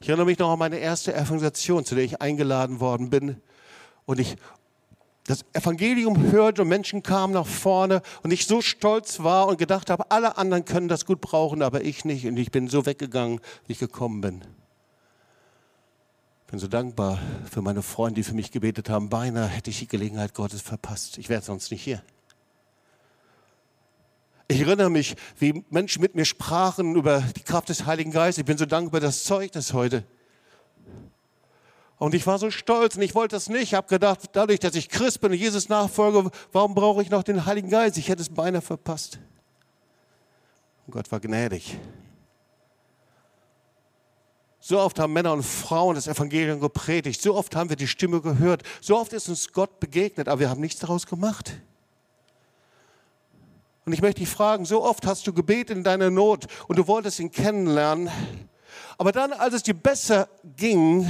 Ich 0.00 0.08
erinnere 0.08 0.24
mich 0.24 0.38
noch 0.38 0.50
an 0.50 0.58
meine 0.58 0.78
erste 0.78 1.14
Evangelisation, 1.14 1.84
zu 1.84 1.94
der 1.94 2.04
ich 2.04 2.22
eingeladen 2.22 2.80
worden 2.80 3.10
bin. 3.10 3.42
Und 4.06 4.18
ich 4.18 4.36
das 5.26 5.44
Evangelium 5.52 6.32
hörte 6.32 6.62
und 6.62 6.68
Menschen 6.68 7.02
kamen 7.02 7.34
nach 7.34 7.46
vorne 7.46 8.00
und 8.22 8.32
ich 8.32 8.46
so 8.46 8.62
stolz 8.62 9.20
war 9.20 9.46
und 9.46 9.58
gedacht 9.58 9.90
habe, 9.90 10.10
alle 10.10 10.38
anderen 10.38 10.64
können 10.64 10.88
das 10.88 11.04
gut 11.04 11.20
brauchen, 11.20 11.60
aber 11.60 11.84
ich 11.84 12.06
nicht. 12.06 12.26
Und 12.26 12.38
ich 12.38 12.50
bin 12.50 12.68
so 12.68 12.86
weggegangen, 12.86 13.42
wie 13.66 13.72
ich 13.72 13.78
gekommen 13.78 14.22
bin. 14.22 14.42
Ich 16.48 16.50
bin 16.50 16.60
so 16.60 16.66
dankbar 16.66 17.18
für 17.50 17.60
meine 17.60 17.82
Freunde, 17.82 18.14
die 18.14 18.24
für 18.24 18.32
mich 18.32 18.50
gebetet 18.50 18.88
haben. 18.88 19.10
Beinahe 19.10 19.46
hätte 19.46 19.68
ich 19.68 19.80
die 19.80 19.86
Gelegenheit 19.86 20.32
Gottes 20.32 20.62
verpasst. 20.62 21.18
Ich 21.18 21.28
wäre 21.28 21.42
sonst 21.42 21.70
nicht 21.70 21.82
hier. 21.82 22.02
Ich 24.48 24.60
erinnere 24.60 24.88
mich, 24.88 25.14
wie 25.38 25.62
Menschen 25.68 26.00
mit 26.00 26.14
mir 26.14 26.24
sprachen 26.24 26.96
über 26.96 27.20
die 27.36 27.42
Kraft 27.42 27.68
des 27.68 27.84
Heiligen 27.84 28.12
Geistes. 28.12 28.38
Ich 28.38 28.46
bin 28.46 28.56
so 28.56 28.64
dankbar 28.64 29.02
das 29.02 29.24
Zeugnis 29.24 29.74
heute. 29.74 30.04
Und 31.98 32.14
ich 32.14 32.26
war 32.26 32.38
so 32.38 32.50
stolz 32.50 32.96
und 32.96 33.02
ich 33.02 33.14
wollte 33.14 33.36
das 33.36 33.50
nicht. 33.50 33.64
Ich 33.64 33.74
habe 33.74 33.86
gedacht, 33.86 34.30
dadurch, 34.32 34.58
dass 34.58 34.74
ich 34.74 34.88
Christ 34.88 35.20
bin 35.20 35.32
und 35.32 35.36
Jesus 35.36 35.68
nachfolge, 35.68 36.30
warum 36.52 36.74
brauche 36.74 37.02
ich 37.02 37.10
noch 37.10 37.24
den 37.24 37.44
Heiligen 37.44 37.68
Geist? 37.68 37.98
Ich 37.98 38.08
hätte 38.08 38.22
es 38.22 38.30
beinahe 38.30 38.62
verpasst. 38.62 39.18
Und 40.86 40.94
Gott 40.94 41.12
war 41.12 41.20
gnädig. 41.20 41.76
So 44.68 44.78
oft 44.78 44.98
haben 44.98 45.14
Männer 45.14 45.32
und 45.32 45.44
Frauen 45.44 45.94
das 45.94 46.08
Evangelium 46.08 46.60
gepredigt. 46.60 47.22
So 47.22 47.34
oft 47.34 47.56
haben 47.56 47.70
wir 47.70 47.76
die 47.76 47.86
Stimme 47.86 48.20
gehört. 48.20 48.62
So 48.82 48.98
oft 48.98 49.14
ist 49.14 49.28
uns 49.30 49.52
Gott 49.54 49.80
begegnet, 49.80 50.28
aber 50.28 50.40
wir 50.40 50.50
haben 50.50 50.60
nichts 50.60 50.80
daraus 50.80 51.06
gemacht. 51.06 51.58
Und 53.86 53.94
ich 53.94 54.02
möchte 54.02 54.20
dich 54.20 54.28
fragen, 54.28 54.66
so 54.66 54.84
oft 54.84 55.06
hast 55.06 55.26
du 55.26 55.32
gebetet 55.32 55.74
in 55.74 55.84
deiner 55.84 56.10
Not 56.10 56.48
und 56.66 56.78
du 56.78 56.86
wolltest 56.86 57.18
ihn 57.18 57.30
kennenlernen. 57.30 58.10
Aber 58.98 59.10
dann, 59.12 59.32
als 59.32 59.54
es 59.54 59.62
dir 59.62 59.72
besser 59.72 60.28
ging, 60.56 61.08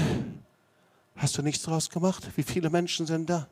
Hast 1.19 1.37
du 1.37 1.43
nichts 1.43 1.65
daraus 1.65 1.91
gemacht? 1.91 2.29
Wie 2.37 2.45
viele 2.45 2.71
Menschen 2.71 3.05
sind 3.05 3.29
da? 3.29 3.49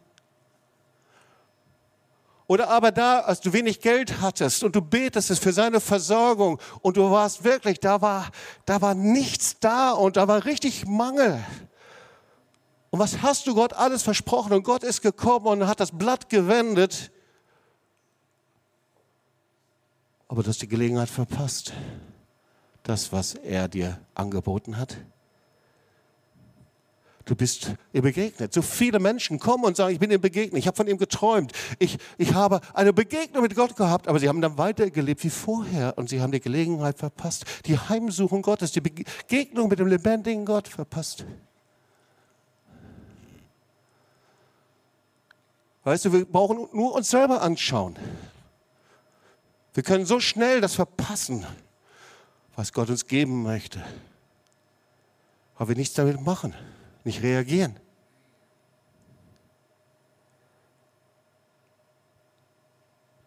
Oder 2.48 2.68
aber 2.68 2.92
da, 2.92 3.20
als 3.20 3.40
du 3.40 3.52
wenig 3.52 3.80
Geld 3.80 4.20
hattest 4.20 4.62
und 4.62 4.76
du 4.76 4.80
betest 4.80 5.36
für 5.42 5.52
seine 5.52 5.80
Versorgung 5.80 6.60
und 6.80 6.96
du 6.96 7.10
warst 7.10 7.42
wirklich, 7.42 7.80
da 7.80 8.00
war, 8.00 8.30
da 8.66 8.80
war 8.80 8.94
nichts 8.94 9.58
da 9.58 9.90
und 9.90 10.16
da 10.16 10.28
war 10.28 10.44
richtig 10.44 10.86
Mangel. 10.86 11.44
Und 12.90 13.00
was 13.00 13.20
hast 13.20 13.48
du 13.48 13.54
Gott 13.54 13.72
alles 13.72 14.04
versprochen? 14.04 14.52
Und 14.52 14.62
Gott 14.62 14.84
ist 14.84 15.02
gekommen 15.02 15.46
und 15.46 15.66
hat 15.66 15.80
das 15.80 15.90
Blatt 15.90 16.28
gewendet. 16.28 17.10
Aber 20.28 20.42
du 20.44 20.48
hast 20.48 20.62
die 20.62 20.68
Gelegenheit 20.68 21.08
verpasst, 21.08 21.72
das, 22.84 23.12
was 23.12 23.34
er 23.34 23.66
dir 23.66 23.98
angeboten 24.14 24.76
hat. 24.76 24.96
Du 27.26 27.34
bist 27.34 27.72
ihm 27.92 28.02
begegnet. 28.02 28.54
So 28.54 28.62
viele 28.62 29.00
Menschen 29.00 29.40
kommen 29.40 29.64
und 29.64 29.76
sagen, 29.76 29.92
ich 29.92 29.98
bin 29.98 30.12
ihm 30.12 30.20
begegnet, 30.20 30.60
ich 30.60 30.68
habe 30.68 30.76
von 30.76 30.86
ihm 30.86 30.96
geträumt, 30.96 31.52
ich, 31.80 31.98
ich 32.18 32.34
habe 32.34 32.60
eine 32.72 32.92
Begegnung 32.92 33.42
mit 33.42 33.56
Gott 33.56 33.74
gehabt, 33.74 34.06
aber 34.06 34.20
sie 34.20 34.28
haben 34.28 34.40
dann 34.40 34.56
weitergelebt 34.58 35.24
wie 35.24 35.30
vorher 35.30 35.98
und 35.98 36.08
sie 36.08 36.20
haben 36.20 36.30
die 36.30 36.40
Gelegenheit 36.40 36.98
verpasst, 36.98 37.44
die 37.66 37.76
Heimsuchung 37.76 38.42
Gottes, 38.42 38.70
die 38.70 38.80
Begegnung 38.80 39.68
mit 39.68 39.80
dem 39.80 39.88
lebendigen 39.88 40.44
Gott 40.44 40.68
verpasst. 40.68 41.26
Weißt 45.82 46.04
du, 46.04 46.12
wir 46.12 46.24
brauchen 46.26 46.68
nur 46.72 46.94
uns 46.94 47.10
selber 47.10 47.42
anschauen. 47.42 47.96
Wir 49.74 49.82
können 49.82 50.06
so 50.06 50.20
schnell 50.20 50.60
das 50.60 50.76
verpassen, 50.76 51.44
was 52.54 52.72
Gott 52.72 52.88
uns 52.88 53.08
geben 53.08 53.42
möchte, 53.42 53.84
aber 55.56 55.70
wir 55.70 55.76
nichts 55.76 55.94
damit 55.94 56.20
machen 56.20 56.54
nicht 57.06 57.22
reagieren. 57.22 57.76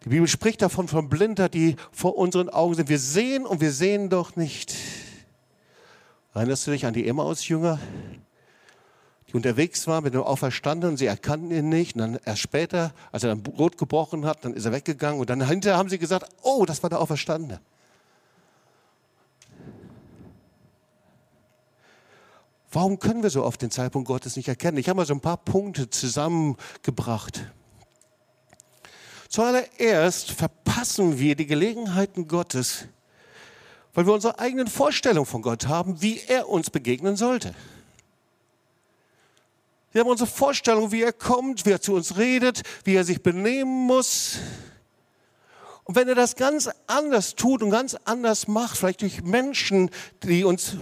Die 0.04 0.08
Bibel 0.08 0.28
spricht 0.28 0.62
davon 0.62 0.88
von 0.88 1.08
Blinder, 1.08 1.48
die 1.48 1.76
vor 1.92 2.16
unseren 2.16 2.48
Augen 2.48 2.74
sind. 2.74 2.88
Wir 2.88 2.98
sehen 2.98 3.44
und 3.44 3.60
wir 3.60 3.72
sehen 3.72 4.08
doch 4.08 4.36
nicht. 4.36 4.74
Erinnerst 6.32 6.66
du 6.66 6.70
dich 6.70 6.86
an 6.86 6.94
die 6.94 7.06
Emmaus-Jünger, 7.06 7.78
die 9.28 9.34
unterwegs 9.34 9.86
waren 9.86 10.04
mit 10.04 10.14
dem 10.14 10.22
Auferstandenen? 10.22 10.96
Sie 10.96 11.06
erkannten 11.06 11.50
ihn 11.50 11.68
nicht. 11.68 11.96
Und 11.96 12.00
dann 12.00 12.20
erst 12.24 12.40
später, 12.40 12.94
als 13.12 13.24
er 13.24 13.30
dann 13.30 13.42
Brot 13.42 13.76
gebrochen 13.76 14.24
hat, 14.24 14.44
dann 14.44 14.54
ist 14.54 14.64
er 14.64 14.72
weggegangen. 14.72 15.20
Und 15.20 15.28
dann 15.28 15.46
hinterher 15.46 15.76
haben 15.76 15.90
sie 15.90 15.98
gesagt, 15.98 16.26
oh, 16.42 16.64
das 16.64 16.82
war 16.82 16.88
der 16.88 17.00
Auferstandene. 17.00 17.60
Warum 22.72 23.00
können 23.00 23.22
wir 23.22 23.30
so 23.30 23.44
oft 23.44 23.60
den 23.62 23.70
Zeitpunkt 23.70 24.06
Gottes 24.06 24.36
nicht 24.36 24.48
erkennen? 24.48 24.78
Ich 24.78 24.88
habe 24.88 24.98
mal 24.98 25.06
so 25.06 25.14
ein 25.14 25.20
paar 25.20 25.38
Punkte 25.38 25.90
zusammengebracht. 25.90 27.44
Zuallererst 29.28 30.30
verpassen 30.30 31.18
wir 31.18 31.34
die 31.34 31.46
Gelegenheiten 31.46 32.28
Gottes, 32.28 32.86
weil 33.94 34.06
wir 34.06 34.12
unsere 34.12 34.38
eigenen 34.38 34.68
Vorstellungen 34.68 35.26
von 35.26 35.42
Gott 35.42 35.66
haben, 35.66 36.00
wie 36.00 36.20
er 36.28 36.48
uns 36.48 36.70
begegnen 36.70 37.16
sollte. 37.16 37.54
Wir 39.92 40.02
haben 40.02 40.08
unsere 40.08 40.30
Vorstellung, 40.30 40.92
wie 40.92 41.02
er 41.02 41.12
kommt, 41.12 41.66
wie 41.66 41.72
er 41.72 41.80
zu 41.80 41.94
uns 41.94 42.16
redet, 42.16 42.62
wie 42.84 42.94
er 42.94 43.04
sich 43.04 43.20
benehmen 43.20 43.86
muss. 43.86 44.38
Und 45.82 45.96
wenn 45.96 46.06
er 46.06 46.14
das 46.14 46.36
ganz 46.36 46.70
anders 46.86 47.34
tut 47.34 47.64
und 47.64 47.70
ganz 47.70 47.96
anders 48.04 48.46
macht, 48.46 48.76
vielleicht 48.76 49.02
durch 49.02 49.22
Menschen, 49.22 49.90
die 50.22 50.44
uns 50.44 50.76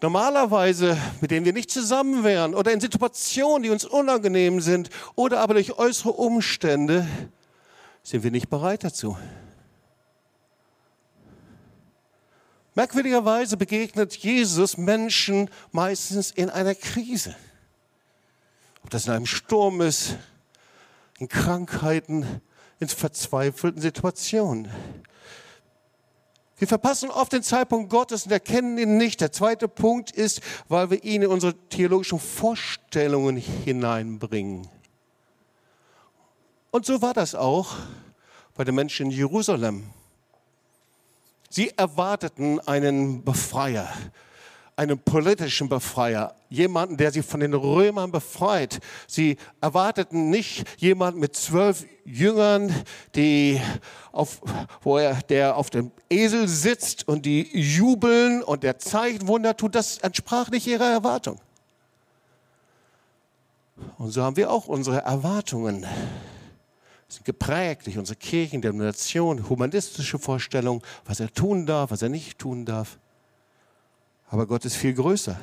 normalerweise, 0.00 0.96
mit 1.20 1.30
denen 1.30 1.44
wir 1.44 1.52
nicht 1.52 1.70
zusammen 1.70 2.24
wären 2.24 2.54
oder 2.54 2.72
in 2.72 2.80
Situationen, 2.80 3.62
die 3.62 3.70
uns 3.70 3.84
unangenehm 3.84 4.60
sind 4.60 4.90
oder 5.14 5.40
aber 5.40 5.54
durch 5.54 5.78
äußere 5.78 6.12
Umstände, 6.12 7.06
sind 8.02 8.22
wir 8.22 8.30
nicht 8.30 8.48
bereit 8.48 8.84
dazu. 8.84 9.16
Merkwürdigerweise 12.74 13.56
begegnet 13.56 14.14
Jesus 14.16 14.76
Menschen 14.76 15.48
meistens 15.72 16.30
in 16.30 16.50
einer 16.50 16.74
Krise. 16.74 17.34
Ob 18.84 18.90
das 18.90 19.06
in 19.06 19.14
einem 19.14 19.26
Sturm 19.26 19.80
ist, 19.80 20.16
in 21.18 21.28
Krankheiten, 21.28 22.42
in 22.78 22.88
verzweifelten 22.88 23.80
Situationen. 23.80 24.70
Wir 26.58 26.66
verpassen 26.66 27.10
oft 27.10 27.32
den 27.32 27.42
Zeitpunkt 27.42 27.90
Gottes 27.90 28.24
und 28.24 28.32
erkennen 28.32 28.78
ihn 28.78 28.96
nicht. 28.96 29.20
Der 29.20 29.30
zweite 29.30 29.68
Punkt 29.68 30.10
ist, 30.10 30.40
weil 30.68 30.90
wir 30.90 31.04
ihn 31.04 31.22
in 31.22 31.28
unsere 31.28 31.54
theologischen 31.68 32.18
Vorstellungen 32.18 33.36
hineinbringen. 33.36 34.66
Und 36.70 36.86
so 36.86 37.02
war 37.02 37.12
das 37.12 37.34
auch 37.34 37.76
bei 38.54 38.64
den 38.64 38.74
Menschen 38.74 39.06
in 39.06 39.12
Jerusalem. 39.12 39.90
Sie 41.50 41.70
erwarteten 41.76 42.58
einen 42.60 43.22
Befreier, 43.22 43.88
einen 44.76 44.98
politischen 44.98 45.70
Befreier, 45.70 46.34
jemanden, 46.50 46.98
der 46.98 47.10
sie 47.10 47.22
von 47.22 47.40
den 47.40 47.54
Römern 47.54 48.12
befreit. 48.12 48.78
Sie 49.06 49.38
erwarteten 49.60 50.28
nicht 50.28 50.66
jemanden 50.78 51.18
mit 51.18 51.34
zwölf 51.34 51.86
Jüngern, 52.04 52.72
die 53.14 53.60
auf, 54.12 54.42
wo 54.82 54.98
er, 54.98 55.14
der 55.22 55.56
auf 55.56 55.70
dem 55.70 55.90
Esel 56.10 56.46
sitzt 56.46 57.08
und 57.08 57.24
die 57.24 57.48
jubeln 57.58 58.42
und 58.42 58.62
der 58.62 58.78
Zeichen 58.78 59.26
Wunder 59.26 59.56
tut. 59.56 59.74
Das 59.74 59.98
entsprach 59.98 60.50
nicht 60.50 60.66
ihrer 60.66 60.90
Erwartung. 60.90 61.40
Und 63.98 64.10
so 64.10 64.22
haben 64.22 64.36
wir 64.36 64.50
auch 64.50 64.68
unsere 64.68 65.00
Erwartungen 65.00 65.86
sind 67.08 67.24
geprägt 67.24 67.86
durch 67.86 67.98
unsere 67.98 68.16
Kirchen, 68.16 68.60
Denomination, 68.60 69.48
humanistische 69.48 70.18
Vorstellungen, 70.18 70.82
was 71.04 71.20
er 71.20 71.32
tun 71.32 71.64
darf, 71.66 71.90
was 71.90 72.02
er 72.02 72.08
nicht 72.08 72.38
tun 72.38 72.64
darf. 72.64 72.98
Aber 74.28 74.46
Gott 74.46 74.64
ist 74.64 74.76
viel 74.76 74.94
größer. 74.94 75.38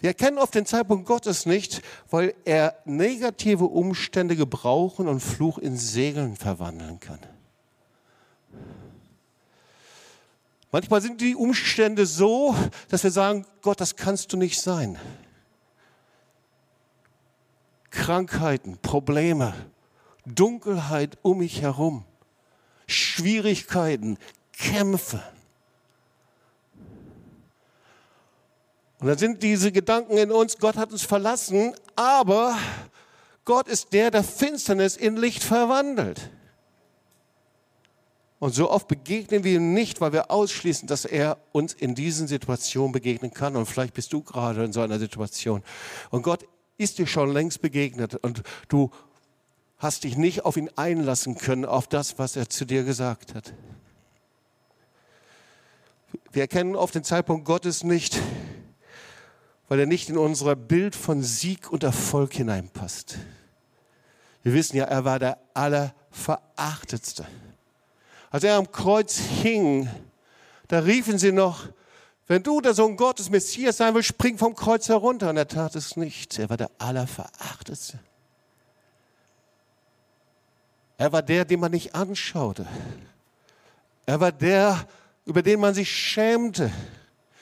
Wir 0.00 0.10
erkennen 0.10 0.38
oft 0.38 0.54
den 0.54 0.64
Zeitpunkt 0.64 1.06
Gottes 1.06 1.44
nicht, 1.44 1.82
weil 2.08 2.34
er 2.44 2.76
negative 2.84 3.64
Umstände 3.64 4.36
gebrauchen 4.36 5.08
und 5.08 5.20
Fluch 5.20 5.58
in 5.58 5.76
Segeln 5.76 6.36
verwandeln 6.36 7.00
kann. 7.00 7.18
Manchmal 10.70 11.00
sind 11.00 11.20
die 11.20 11.34
Umstände 11.34 12.06
so, 12.06 12.54
dass 12.88 13.02
wir 13.02 13.10
sagen, 13.10 13.44
Gott, 13.62 13.80
das 13.80 13.96
kannst 13.96 14.32
du 14.32 14.36
nicht 14.36 14.60
sein. 14.60 14.98
Krankheiten, 17.90 18.78
Probleme, 18.78 19.54
Dunkelheit 20.26 21.18
um 21.22 21.38
mich 21.38 21.62
herum, 21.62 22.04
Schwierigkeiten, 22.86 24.18
Kämpfe. 24.52 25.22
Und 29.00 29.06
dann 29.06 29.18
sind 29.18 29.42
diese 29.42 29.70
Gedanken 29.70 30.18
in 30.18 30.32
uns, 30.32 30.58
Gott 30.58 30.76
hat 30.76 30.90
uns 30.90 31.02
verlassen, 31.02 31.74
aber 31.94 32.58
Gott 33.44 33.68
ist 33.68 33.92
der, 33.92 34.10
der 34.10 34.24
Finsternis 34.24 34.96
in 34.96 35.16
Licht 35.16 35.42
verwandelt. 35.42 36.30
Und 38.40 38.54
so 38.54 38.70
oft 38.70 38.86
begegnen 38.86 39.42
wir 39.42 39.56
ihm 39.56 39.74
nicht, 39.74 40.00
weil 40.00 40.12
wir 40.12 40.30
ausschließen, 40.30 40.86
dass 40.86 41.04
er 41.04 41.38
uns 41.52 41.74
in 41.74 41.94
diesen 41.94 42.28
Situationen 42.28 42.92
begegnen 42.92 43.32
kann. 43.32 43.56
Und 43.56 43.66
vielleicht 43.66 43.94
bist 43.94 44.12
du 44.12 44.22
gerade 44.22 44.64
in 44.64 44.72
so 44.72 44.80
einer 44.80 44.98
Situation. 44.98 45.62
Und 46.10 46.22
Gott 46.22 46.44
ist 46.76 46.98
dir 46.98 47.06
schon 47.06 47.32
längst 47.32 47.60
begegnet 47.60 48.14
und 48.14 48.42
du 48.68 48.90
hast 49.78 50.04
dich 50.04 50.16
nicht 50.16 50.44
auf 50.44 50.56
ihn 50.56 50.70
einlassen 50.76 51.36
können, 51.36 51.64
auf 51.64 51.88
das, 51.88 52.18
was 52.18 52.36
er 52.36 52.48
zu 52.48 52.64
dir 52.64 52.84
gesagt 52.84 53.34
hat. 53.34 53.52
Wir 56.30 56.42
erkennen 56.42 56.76
oft 56.76 56.94
den 56.94 57.04
Zeitpunkt 57.04 57.44
Gottes 57.44 57.82
nicht, 57.82 58.20
weil 59.68 59.80
er 59.80 59.86
nicht 59.86 60.08
in 60.08 60.18
unser 60.18 60.56
Bild 60.56 60.96
von 60.96 61.22
Sieg 61.22 61.70
und 61.70 61.82
Erfolg 61.82 62.32
hineinpasst. 62.32 63.18
Wir 64.42 64.54
wissen 64.54 64.76
ja, 64.76 64.84
er 64.84 65.04
war 65.04 65.18
der 65.18 65.38
Allerverachtetste. 65.54 67.26
Als 68.30 68.44
er 68.44 68.56
am 68.56 68.70
Kreuz 68.72 69.18
hing, 69.18 69.88
da 70.68 70.80
riefen 70.80 71.18
sie 71.18 71.32
noch, 71.32 71.68
wenn 72.26 72.42
du 72.42 72.60
der 72.60 72.74
Sohn 72.74 72.96
Gottes, 72.96 73.30
Messias 73.30 73.78
sein 73.78 73.94
willst, 73.94 74.10
spring 74.10 74.36
vom 74.36 74.54
Kreuz 74.54 74.88
herunter. 74.88 75.30
Und 75.30 75.38
er 75.38 75.48
tat 75.48 75.74
es 75.74 75.96
nicht. 75.96 76.38
Er 76.38 76.50
war 76.50 76.58
der 76.58 76.70
Allerverachtetste. 76.78 77.98
Er 80.98 81.10
war 81.10 81.22
der, 81.22 81.46
den 81.46 81.60
man 81.60 81.70
nicht 81.70 81.94
anschaute. 81.94 82.66
Er 84.04 84.20
war 84.20 84.32
der, 84.32 84.86
über 85.24 85.42
den 85.42 85.58
man 85.58 85.72
sich 85.72 85.90
schämte. 85.90 86.70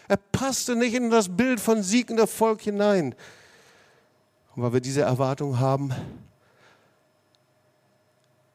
Er 0.09 0.17
passte 0.17 0.77
nicht 0.77 0.95
in 0.95 1.11
das 1.11 1.37
Bild 1.37 1.61
von 1.61 1.83
Sieg 1.83 2.11
und 2.11 2.19
Erfolg 2.19 2.63
hinein. 2.63 3.15
Und 4.55 4.63
weil 4.63 4.73
wir 4.75 4.81
diese 4.81 5.03
Erwartung 5.03 5.59
haben, 5.59 5.93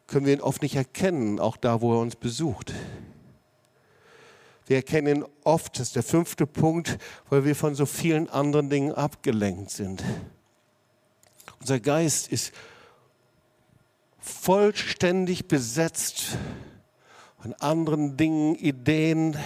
können 0.07 0.25
wir 0.25 0.33
ihn 0.33 0.41
oft 0.41 0.61
nicht 0.61 0.75
erkennen, 0.75 1.39
auch 1.39 1.57
da, 1.57 1.81
wo 1.81 1.93
er 1.93 1.99
uns 1.99 2.15
besucht. 2.15 2.73
Wir 4.67 4.77
erkennen 4.77 5.17
ihn 5.17 5.25
oft, 5.43 5.79
das 5.79 5.87
ist 5.87 5.95
der 5.95 6.03
fünfte 6.03 6.47
Punkt, 6.47 6.97
weil 7.29 7.45
wir 7.45 7.55
von 7.55 7.75
so 7.75 7.85
vielen 7.85 8.29
anderen 8.29 8.69
Dingen 8.69 8.93
abgelenkt 8.93 9.71
sind. 9.71 10.03
Unser 11.59 11.79
Geist 11.79 12.29
ist 12.29 12.53
vollständig 14.19 15.47
besetzt 15.47 16.37
von 17.39 17.53
anderen 17.55 18.17
Dingen, 18.17 18.55
Ideen, 18.55 19.37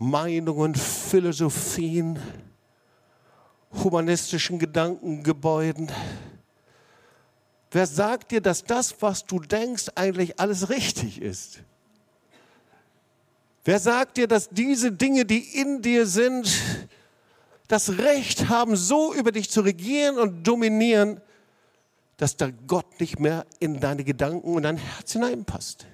Meinungen, 0.00 0.74
Philosophien, 0.74 2.18
humanistischen 3.70 4.58
Gedankengebäuden. 4.58 5.92
Wer 7.70 7.86
sagt 7.86 8.30
dir, 8.30 8.40
dass 8.40 8.64
das, 8.64 9.02
was 9.02 9.26
du 9.26 9.40
denkst, 9.40 9.88
eigentlich 9.96 10.40
alles 10.40 10.70
richtig 10.70 11.20
ist? 11.20 11.60
Wer 13.62 13.78
sagt 13.78 14.16
dir, 14.16 14.26
dass 14.26 14.48
diese 14.48 14.90
Dinge, 14.90 15.26
die 15.26 15.60
in 15.60 15.82
dir 15.82 16.06
sind, 16.06 16.50
das 17.68 17.98
Recht 17.98 18.48
haben, 18.48 18.76
so 18.76 19.12
über 19.12 19.32
dich 19.32 19.50
zu 19.50 19.60
regieren 19.60 20.18
und 20.18 20.44
dominieren, 20.44 21.20
dass 22.16 22.38
der 22.38 22.52
Gott 22.52 23.00
nicht 23.00 23.20
mehr 23.20 23.44
in 23.58 23.80
deine 23.80 24.02
Gedanken 24.02 24.54
und 24.54 24.62
dein 24.62 24.78
Herz 24.78 25.12
hineinpasst? 25.12 25.86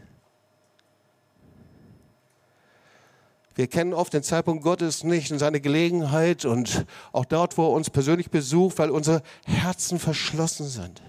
Wir 3.56 3.68
kennen 3.68 3.94
oft 3.94 4.12
den 4.12 4.22
Zeitpunkt 4.22 4.62
Gottes 4.62 5.02
nicht 5.02 5.32
und 5.32 5.38
seine 5.38 5.62
Gelegenheit 5.62 6.44
und 6.44 6.84
auch 7.12 7.24
dort, 7.24 7.56
wo 7.56 7.64
er 7.64 7.72
uns 7.72 7.88
persönlich 7.88 8.30
besucht, 8.30 8.78
weil 8.78 8.90
unsere 8.90 9.22
Herzen 9.46 9.98
verschlossen 9.98 10.68
sind. 10.68 11.00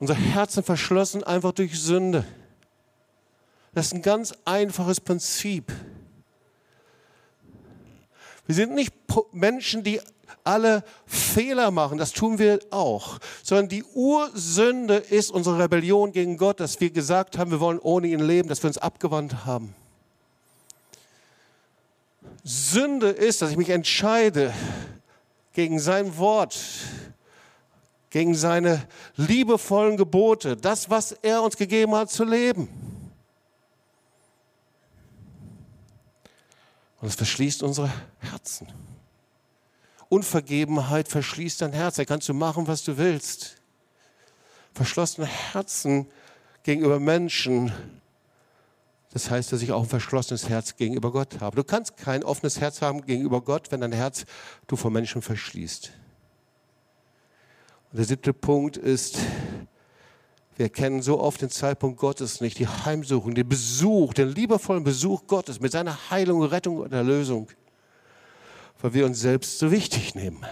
Unser 0.00 0.16
Herzen 0.16 0.64
verschlossen 0.64 1.22
einfach 1.22 1.52
durch 1.52 1.80
Sünde. 1.80 2.24
Das 3.72 3.86
ist 3.86 3.94
ein 3.94 4.02
ganz 4.02 4.34
einfaches 4.44 5.00
Prinzip. 5.00 5.72
Wir 8.46 8.54
sind 8.56 8.74
nicht 8.74 8.92
Menschen, 9.30 9.84
die 9.84 10.00
alle 10.46 10.84
Fehler 11.06 11.70
machen, 11.70 11.98
das 11.98 12.12
tun 12.12 12.38
wir 12.38 12.60
auch, 12.70 13.18
sondern 13.42 13.68
die 13.68 13.84
Ursünde 13.84 14.96
ist 14.96 15.30
unsere 15.30 15.58
Rebellion 15.58 16.12
gegen 16.12 16.36
Gott, 16.36 16.60
dass 16.60 16.80
wir 16.80 16.90
gesagt 16.90 17.36
haben, 17.38 17.50
wir 17.50 17.60
wollen 17.60 17.78
ohne 17.78 18.08
ihn 18.08 18.20
leben, 18.20 18.48
dass 18.48 18.62
wir 18.62 18.68
uns 18.68 18.78
abgewandt 18.78 19.44
haben. 19.44 19.74
Sünde 22.44 23.08
ist, 23.08 23.42
dass 23.42 23.50
ich 23.50 23.56
mich 23.56 23.70
entscheide 23.70 24.54
gegen 25.52 25.80
sein 25.80 26.16
Wort, 26.16 26.56
gegen 28.10 28.34
seine 28.34 28.86
liebevollen 29.16 29.96
Gebote, 29.96 30.56
das, 30.56 30.88
was 30.88 31.12
er 31.12 31.42
uns 31.42 31.56
gegeben 31.56 31.94
hat 31.94 32.10
zu 32.10 32.24
leben. 32.24 32.68
Und 37.00 37.08
es 37.08 37.14
verschließt 37.14 37.62
unsere 37.62 37.92
Herzen. 38.20 38.68
Unvergebenheit 40.08 41.08
verschließt 41.08 41.62
dein 41.62 41.72
Herz. 41.72 41.96
Da 41.96 42.04
kannst 42.04 42.28
du 42.28 42.34
machen, 42.34 42.66
was 42.66 42.84
du 42.84 42.96
willst. 42.96 43.56
Verschlossene 44.74 45.26
Herzen 45.26 46.06
gegenüber 46.62 47.00
Menschen, 47.00 47.72
das 49.16 49.30
heißt, 49.30 49.50
dass 49.50 49.62
ich 49.62 49.72
auch 49.72 49.84
ein 49.84 49.88
verschlossenes 49.88 50.48
Herz 50.50 50.76
gegenüber 50.76 51.10
Gott 51.10 51.40
habe. 51.40 51.56
Du 51.56 51.64
kannst 51.64 51.96
kein 51.96 52.22
offenes 52.22 52.60
Herz 52.60 52.82
haben 52.82 53.00
gegenüber 53.06 53.40
Gott, 53.40 53.72
wenn 53.72 53.80
dein 53.80 53.92
Herz 53.92 54.26
du 54.66 54.76
vor 54.76 54.90
Menschen 54.90 55.22
verschließt. 55.22 55.90
Und 57.92 57.96
der 57.96 58.04
siebte 58.04 58.34
Punkt 58.34 58.76
ist, 58.76 59.18
wir 60.56 60.68
kennen 60.68 61.00
so 61.00 61.18
oft 61.18 61.40
den 61.40 61.48
Zeitpunkt 61.48 61.98
Gottes 61.98 62.42
nicht, 62.42 62.58
die 62.58 62.68
Heimsuchung, 62.68 63.34
den 63.34 63.48
Besuch, 63.48 64.12
den 64.12 64.28
liebevollen 64.28 64.84
Besuch 64.84 65.26
Gottes 65.26 65.60
mit 65.60 65.72
seiner 65.72 66.10
Heilung, 66.10 66.42
Rettung 66.42 66.78
und 66.80 66.92
Erlösung, 66.92 67.48
weil 68.80 68.94
wir 68.94 69.06
uns 69.06 69.20
selbst 69.20 69.58
so 69.58 69.70
wichtig 69.70 70.14
nehmen. 70.14 70.44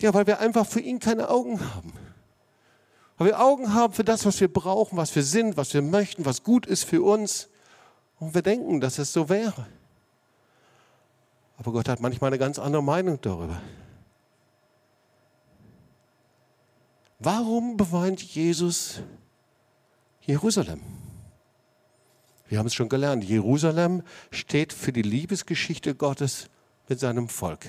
Ja, 0.00 0.14
weil 0.14 0.26
wir 0.26 0.40
einfach 0.40 0.66
für 0.66 0.80
ihn 0.80 1.00
keine 1.00 1.28
Augen 1.28 1.60
haben. 1.74 1.92
Weil 3.16 3.28
wir 3.28 3.40
Augen 3.40 3.74
haben 3.74 3.92
für 3.92 4.04
das, 4.04 4.24
was 4.24 4.40
wir 4.40 4.52
brauchen, 4.52 4.96
was 4.96 5.14
wir 5.16 5.24
sind, 5.24 5.56
was 5.56 5.74
wir 5.74 5.82
möchten, 5.82 6.24
was 6.24 6.44
gut 6.44 6.66
ist 6.66 6.84
für 6.84 7.02
uns. 7.02 7.48
Und 8.20 8.34
wir 8.34 8.42
denken, 8.42 8.80
dass 8.80 8.98
es 8.98 9.12
so 9.12 9.28
wäre. 9.28 9.66
Aber 11.56 11.72
Gott 11.72 11.88
hat 11.88 12.00
manchmal 12.00 12.28
eine 12.28 12.38
ganz 12.38 12.58
andere 12.60 12.82
Meinung 12.82 13.20
darüber. 13.20 13.60
Warum 17.18 17.76
beweint 17.76 18.22
Jesus 18.22 19.00
Jerusalem? 20.20 20.80
Wir 22.46 22.58
haben 22.58 22.66
es 22.66 22.74
schon 22.74 22.88
gelernt. 22.88 23.24
Jerusalem 23.24 24.02
steht 24.30 24.72
für 24.72 24.92
die 24.92 25.02
Liebesgeschichte 25.02 25.96
Gottes 25.96 26.48
mit 26.88 27.00
seinem 27.00 27.28
Volk. 27.28 27.66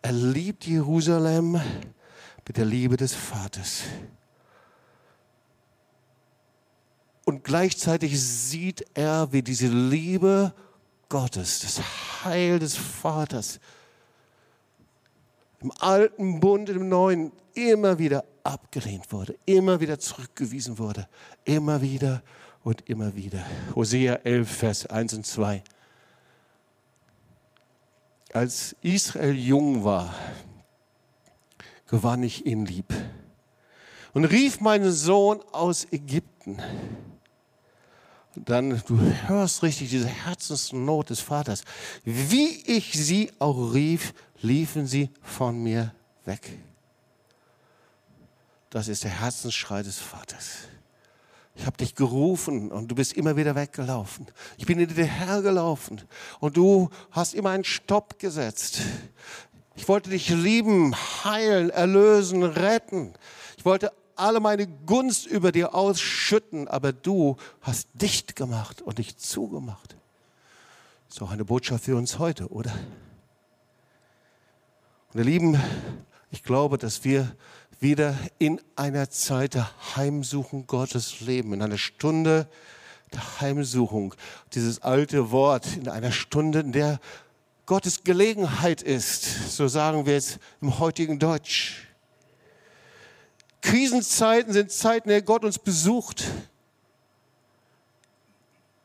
Er 0.00 0.12
liebt 0.12 0.66
Jerusalem 0.66 1.60
mit 2.46 2.56
der 2.56 2.64
Liebe 2.64 2.96
des 2.96 3.14
Vaters. 3.14 3.82
Und 7.24 7.44
gleichzeitig 7.44 8.20
sieht 8.20 8.84
er, 8.94 9.32
wie 9.32 9.42
diese 9.42 9.68
Liebe 9.68 10.52
Gottes, 11.08 11.60
das 11.60 11.80
Heil 12.24 12.58
des 12.58 12.74
Vaters, 12.76 13.60
im 15.60 15.70
alten 15.78 16.40
Bund, 16.40 16.68
im 16.68 16.88
neuen, 16.88 17.30
immer 17.54 17.98
wieder 17.98 18.24
abgelehnt 18.42 19.12
wurde, 19.12 19.38
immer 19.46 19.78
wieder 19.78 20.00
zurückgewiesen 20.00 20.78
wurde, 20.78 21.06
immer 21.44 21.80
wieder 21.80 22.22
und 22.64 22.88
immer 22.88 23.14
wieder. 23.14 23.44
Hosea 23.74 24.14
11, 24.24 24.50
Vers 24.50 24.86
1 24.86 25.14
und 25.14 25.26
2. 25.26 25.62
Als 28.32 28.74
Israel 28.80 29.34
jung 29.34 29.84
war, 29.84 30.14
gewann 31.86 32.22
ich 32.22 32.46
ihn 32.46 32.64
lieb 32.64 32.86
und 34.14 34.24
rief 34.24 34.60
meinen 34.60 34.90
Sohn 34.90 35.40
aus 35.52 35.86
Ägypten. 35.90 36.58
Und 38.34 38.48
dann, 38.48 38.82
du 38.86 38.98
hörst 39.26 39.62
richtig 39.62 39.90
diese 39.90 40.08
Herzensnot 40.08 41.10
des 41.10 41.20
Vaters. 41.20 41.64
Wie 42.04 42.62
ich 42.66 42.92
sie 42.94 43.30
auch 43.38 43.74
rief, 43.74 44.14
liefen 44.40 44.86
sie 44.86 45.10
von 45.20 45.62
mir 45.62 45.94
weg. 46.24 46.58
Das 48.70 48.88
ist 48.88 49.04
der 49.04 49.10
Herzensschrei 49.10 49.82
des 49.82 49.98
Vaters. 49.98 50.60
Ich 51.54 51.66
habe 51.66 51.76
dich 51.76 51.94
gerufen 51.94 52.72
und 52.72 52.88
du 52.88 52.94
bist 52.94 53.12
immer 53.12 53.36
wieder 53.36 53.54
weggelaufen. 53.54 54.26
Ich 54.56 54.66
bin 54.66 54.78
hinter 54.78 54.94
dir 54.94 55.04
hergelaufen 55.04 56.00
und 56.40 56.56
du 56.56 56.88
hast 57.10 57.34
immer 57.34 57.50
einen 57.50 57.64
Stopp 57.64 58.18
gesetzt. 58.18 58.80
Ich 59.74 59.88
wollte 59.88 60.10
dich 60.10 60.28
lieben, 60.30 60.94
heilen, 61.24 61.70
erlösen, 61.70 62.42
retten. 62.42 63.12
Ich 63.58 63.64
wollte 63.64 63.92
alle 64.16 64.40
meine 64.40 64.66
Gunst 64.66 65.26
über 65.26 65.52
dir 65.52 65.74
ausschütten, 65.74 66.68
aber 66.68 66.92
du 66.92 67.36
hast 67.60 67.88
dicht 67.94 68.36
gemacht 68.36 68.82
und 68.82 68.98
dich 68.98 69.16
zugemacht. 69.18 69.96
Ist 71.08 71.20
doch 71.20 71.30
eine 71.30 71.44
Botschaft 71.44 71.84
für 71.84 71.96
uns 71.96 72.18
heute, 72.18 72.48
oder? 72.48 72.72
Und 75.12 75.20
ihr 75.20 75.24
Lieben, 75.24 75.60
ich 76.30 76.42
glaube, 76.42 76.78
dass 76.78 77.04
wir 77.04 77.36
wieder 77.82 78.16
in 78.38 78.60
einer 78.76 79.10
Zeit 79.10 79.54
der 79.54 79.68
Heimsuchung 79.96 80.66
Gottes 80.68 81.20
leben, 81.20 81.52
in 81.52 81.62
einer 81.62 81.78
Stunde 81.78 82.48
der 83.12 83.40
Heimsuchung. 83.40 84.14
Dieses 84.54 84.82
alte 84.82 85.32
Wort, 85.32 85.76
in 85.76 85.88
einer 85.88 86.12
Stunde, 86.12 86.60
in 86.60 86.72
der 86.72 87.00
Gottes 87.66 88.04
Gelegenheit 88.04 88.82
ist, 88.82 89.56
so 89.56 89.66
sagen 89.66 90.06
wir 90.06 90.16
es 90.16 90.38
im 90.60 90.78
heutigen 90.78 91.18
Deutsch. 91.18 91.88
Krisenzeiten 93.60 94.52
sind 94.52 94.70
Zeiten, 94.70 95.08
in 95.08 95.16
denen 95.16 95.26
Gott 95.26 95.44
uns 95.44 95.58
besucht. 95.58 96.24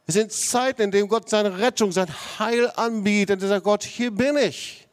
Es 0.07 0.13
sind 0.13 0.31
Zeiten, 0.31 0.81
in 0.83 0.91
denen 0.91 1.09
Gott 1.09 1.29
seine 1.29 1.59
Rettung, 1.59 1.91
sein 1.91 2.07
Heil 2.39 2.71
anbietet. 2.75 3.41
Und 3.41 3.47
sagt, 3.49 3.63
Gott, 3.63 3.83
hier 3.83 4.11
bin 4.11 4.37
ich. 4.37 4.86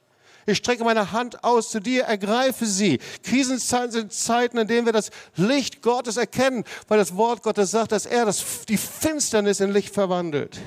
Ich 0.46 0.58
strecke 0.58 0.84
meine 0.84 1.12
Hand 1.12 1.42
aus 1.42 1.70
zu 1.70 1.80
dir, 1.80 2.04
ergreife 2.04 2.66
sie. 2.66 2.98
Krisenzeiten 3.22 3.92
sind 3.92 4.12
Zeiten, 4.12 4.58
in 4.58 4.66
denen 4.66 4.86
wir 4.86 4.92
das 4.92 5.10
Licht 5.36 5.82
Gottes 5.82 6.16
erkennen, 6.16 6.64
weil 6.88 6.98
das 6.98 7.16
Wort 7.16 7.42
Gottes 7.42 7.70
sagt, 7.70 7.92
dass 7.92 8.06
er 8.06 8.26
das, 8.26 8.64
die 8.68 8.76
Finsternis 8.76 9.60
in 9.60 9.72
Licht 9.72 9.94
verwandelt. 9.94 10.60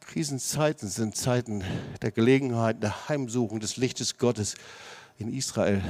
Krisenzeiten 0.00 0.88
sind 0.88 1.16
Zeiten 1.16 1.64
der 2.02 2.12
Gelegenheit, 2.12 2.82
der 2.82 3.08
Heimsuchung 3.08 3.60
des 3.60 3.76
Lichtes 3.76 4.18
Gottes 4.18 4.54
in 5.18 5.32
Israel, 5.32 5.82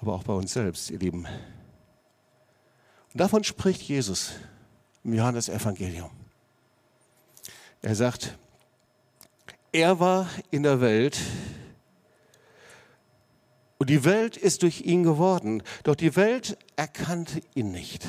aber 0.00 0.14
auch 0.14 0.24
bei 0.24 0.32
uns 0.32 0.52
selbst, 0.52 0.90
ihr 0.90 0.98
Lieben. 0.98 1.26
Und 3.12 3.20
davon 3.20 3.44
spricht 3.44 3.82
Jesus 3.82 4.32
im 5.04 5.14
Johannesevangelium. 5.14 6.10
Er 7.82 7.96
sagt, 7.96 8.36
er 9.72 9.98
war 9.98 10.28
in 10.50 10.62
der 10.62 10.80
Welt 10.80 11.18
und 13.78 13.90
die 13.90 14.04
Welt 14.04 14.36
ist 14.36 14.62
durch 14.62 14.82
ihn 14.82 15.02
geworden, 15.02 15.62
doch 15.82 15.96
die 15.96 16.14
Welt 16.14 16.56
erkannte 16.76 17.40
ihn 17.54 17.72
nicht. 17.72 18.06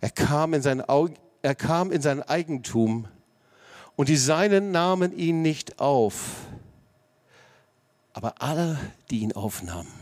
Er 0.00 0.10
kam 0.10 0.54
in 0.54 0.62
sein, 0.62 0.82
er 1.42 1.54
kam 1.54 1.92
in 1.92 2.02
sein 2.02 2.20
Eigentum 2.20 3.06
und 3.94 4.08
die 4.08 4.16
Seinen 4.16 4.72
nahmen 4.72 5.16
ihn 5.16 5.42
nicht 5.42 5.78
auf. 5.78 6.30
Aber 8.12 8.42
alle, 8.42 8.76
die 9.10 9.20
ihn 9.20 9.34
aufnahmen, 9.34 9.92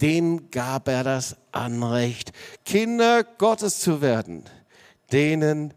denen 0.00 0.52
gab 0.52 0.86
er 0.86 1.02
das 1.02 1.36
Anrecht, 1.50 2.32
Kinder 2.64 3.24
Gottes 3.24 3.80
zu 3.80 4.00
werden, 4.00 4.44
denen, 5.10 5.74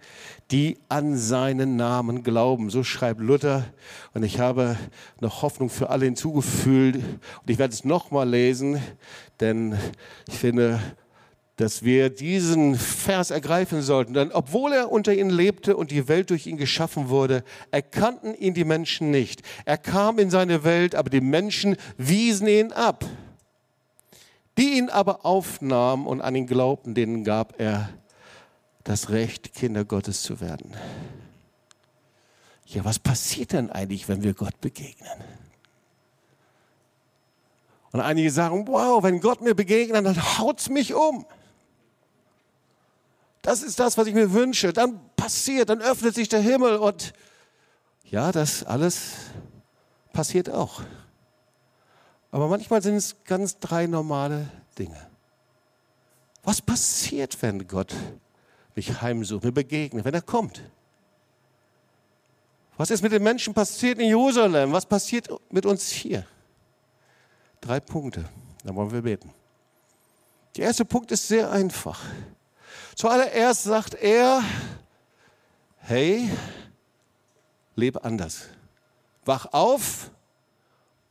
die 0.54 0.78
an 0.88 1.18
seinen 1.18 1.78
Namen 1.78 2.22
glauben. 2.22 2.70
So 2.70 2.84
schreibt 2.84 3.20
Luther. 3.20 3.66
Und 4.14 4.22
ich 4.22 4.40
habe 4.40 4.78
noch 5.20 5.42
Hoffnung 5.42 5.68
für 5.72 5.90
alle 5.90 6.06
hinzugefügt. 6.06 6.98
Und 6.98 7.50
ich 7.50 7.58
werde 7.58 7.74
es 7.74 7.84
nochmal 7.86 8.30
lesen, 8.30 8.80
denn 9.40 9.76
ich 10.28 10.36
finde, 10.36 10.80
dass 11.56 11.82
wir 11.82 12.12
diesen 12.12 12.76
Vers 12.76 13.32
ergreifen 13.32 13.82
sollten. 13.82 14.14
Denn 14.14 14.32
obwohl 14.32 14.74
er 14.74 14.92
unter 14.92 15.12
ihnen 15.12 15.32
lebte 15.32 15.76
und 15.76 15.90
die 15.90 16.08
Welt 16.08 16.30
durch 16.30 16.46
ihn 16.46 16.58
geschaffen 16.58 17.10
wurde, 17.10 17.44
erkannten 17.72 18.36
ihn 18.36 18.54
die 18.54 18.64
Menschen 18.64 19.10
nicht. 19.10 19.42
Er 19.66 19.80
kam 19.80 20.20
in 20.20 20.30
seine 20.30 20.64
Welt, 20.64 20.94
aber 20.94 21.10
die 21.10 21.22
Menschen 21.22 21.78
wiesen 21.98 22.46
ihn 22.46 22.72
ab. 22.72 23.04
Die 24.60 24.78
ihn 24.78 24.90
aber 24.90 25.26
aufnahmen 25.26 26.06
und 26.06 26.22
an 26.22 26.36
ihn 26.36 26.46
glaubten, 26.46 26.94
denen 26.94 27.24
gab 27.24 27.60
er 27.60 27.90
das 28.84 29.10
Recht, 29.10 29.54
Kinder 29.54 29.86
Gottes 29.86 30.24
zu 30.24 30.42
werden. 30.42 30.76
Ja, 32.66 32.84
was 32.86 33.00
passiert 33.00 33.54
denn 33.54 33.70
eigentlich, 33.70 34.08
wenn 34.10 34.24
wir 34.24 34.34
Gott 34.34 34.60
begegnen? 34.62 35.24
Und 37.92 38.02
einige 38.02 38.32
sagen, 38.32 38.68
wow, 38.68 39.04
wenn 39.04 39.20
Gott 39.20 39.42
mir 39.42 39.54
begegnet, 39.54 40.06
dann 40.06 40.40
haut 40.40 40.60
es 40.60 40.70
mich 40.70 40.94
um. 40.94 41.26
Das 43.44 43.62
ist 43.62 43.80
das, 43.80 43.98
was 43.98 44.08
ich 44.08 44.16
mir 44.16 44.34
wünsche. 44.34 44.74
Dann 44.74 45.00
passiert, 45.16 45.70
dann 45.70 45.82
öffnet 45.82 46.16
sich 46.16 46.30
der 46.30 46.40
Himmel 46.40 46.78
und 46.78 47.14
ja, 48.06 48.32
das 48.32 48.64
alles 48.64 49.12
passiert 50.12 50.50
auch. 50.50 50.82
Aber 52.32 52.48
manchmal 52.48 52.82
sind 52.82 52.96
es 52.96 53.16
ganz 53.26 53.60
drei 53.60 53.86
normale 53.86 54.50
Dinge. 54.80 55.08
Was 56.44 56.62
passiert, 56.62 57.40
wenn 57.42 57.68
Gott 57.68 57.94
mich 58.76 59.02
heimsucht, 59.02 59.44
mir 59.44 59.52
begegnet, 59.52 60.06
wenn 60.06 60.14
er 60.14 60.22
kommt? 60.22 60.62
Was 62.78 62.90
ist 62.90 63.02
mit 63.02 63.12
den 63.12 63.24
Menschen 63.24 63.54
passiert 63.54 64.00
in 64.00 64.08
Jerusalem? 64.08 64.72
Was 64.72 64.86
passiert 64.86 65.30
mit 65.52 65.66
uns 65.66 65.90
hier? 65.90 66.26
Drei 67.62 67.80
Punkte, 67.80 68.26
da 68.64 68.74
wollen 68.74 68.92
wir 68.92 69.02
beten. 69.02 69.32
Der 70.56 70.66
erste 70.66 70.86
Punkt 70.86 71.12
ist 71.12 71.28
sehr 71.28 71.52
einfach. 71.52 72.02
Zuallererst 72.96 73.64
sagt 73.64 73.96
er, 73.96 74.44
hey, 75.78 76.30
lebe 77.76 78.04
anders. 78.04 78.50
Wach 79.26 79.48
auf 79.52 80.12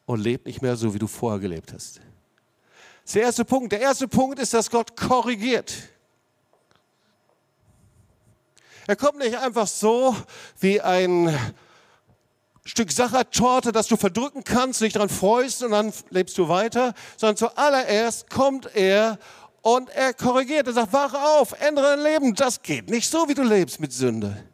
und 0.07 0.21
lebe 0.21 0.49
nicht 0.49 0.63
mehr 0.63 0.77
so, 0.77 0.93
wie 0.93 0.99
du 0.99 1.07
vorher 1.07 1.41
gelebt 1.41 1.73
hast. 1.73 1.97
Das 1.97 2.05
ist 3.05 3.15
der 3.15 3.23
erste 3.23 3.45
Punkt. 3.45 3.73
Der 3.73 3.81
erste 3.81 4.07
Punkt 4.07 4.39
ist, 4.39 4.53
dass 4.55 4.71
Gott 4.71 4.97
korrigiert. 4.97 5.73
Er 8.87 8.97
kommt 8.97 9.19
nicht 9.19 9.37
einfach 9.37 9.67
so 9.67 10.17
wie 10.61 10.81
ein 10.81 11.37
Stück 12.65 12.93
Sachertorte, 12.93 13.73
das 13.73 13.89
du 13.89 13.97
verdrücken 13.97 14.45
kannst, 14.45 14.81
dich 14.81 14.93
daran 14.93 15.09
freust 15.09 15.63
und 15.63 15.73
dann 15.73 15.93
lebst 16.11 16.39
du 16.39 16.49
weiter, 16.49 16.95
sondern 17.17 17.37
zuallererst 17.37 18.31
kommt 18.31 18.75
er 18.75 19.19
und 19.63 19.91
er 19.91 20.15
korrigiert. 20.15 20.67
Er 20.67 20.73
sagt, 20.73 20.93
wach 20.93 21.15
auf, 21.15 21.61
ändere 21.61 21.97
dein 21.97 22.03
Leben. 22.03 22.35
Das 22.35 22.63
geht 22.63 22.89
nicht 22.89 23.09
so, 23.09 23.29
wie 23.29 23.35
du 23.35 23.43
lebst 23.43 23.81
mit 23.81 23.93
Sünde. 23.93 24.45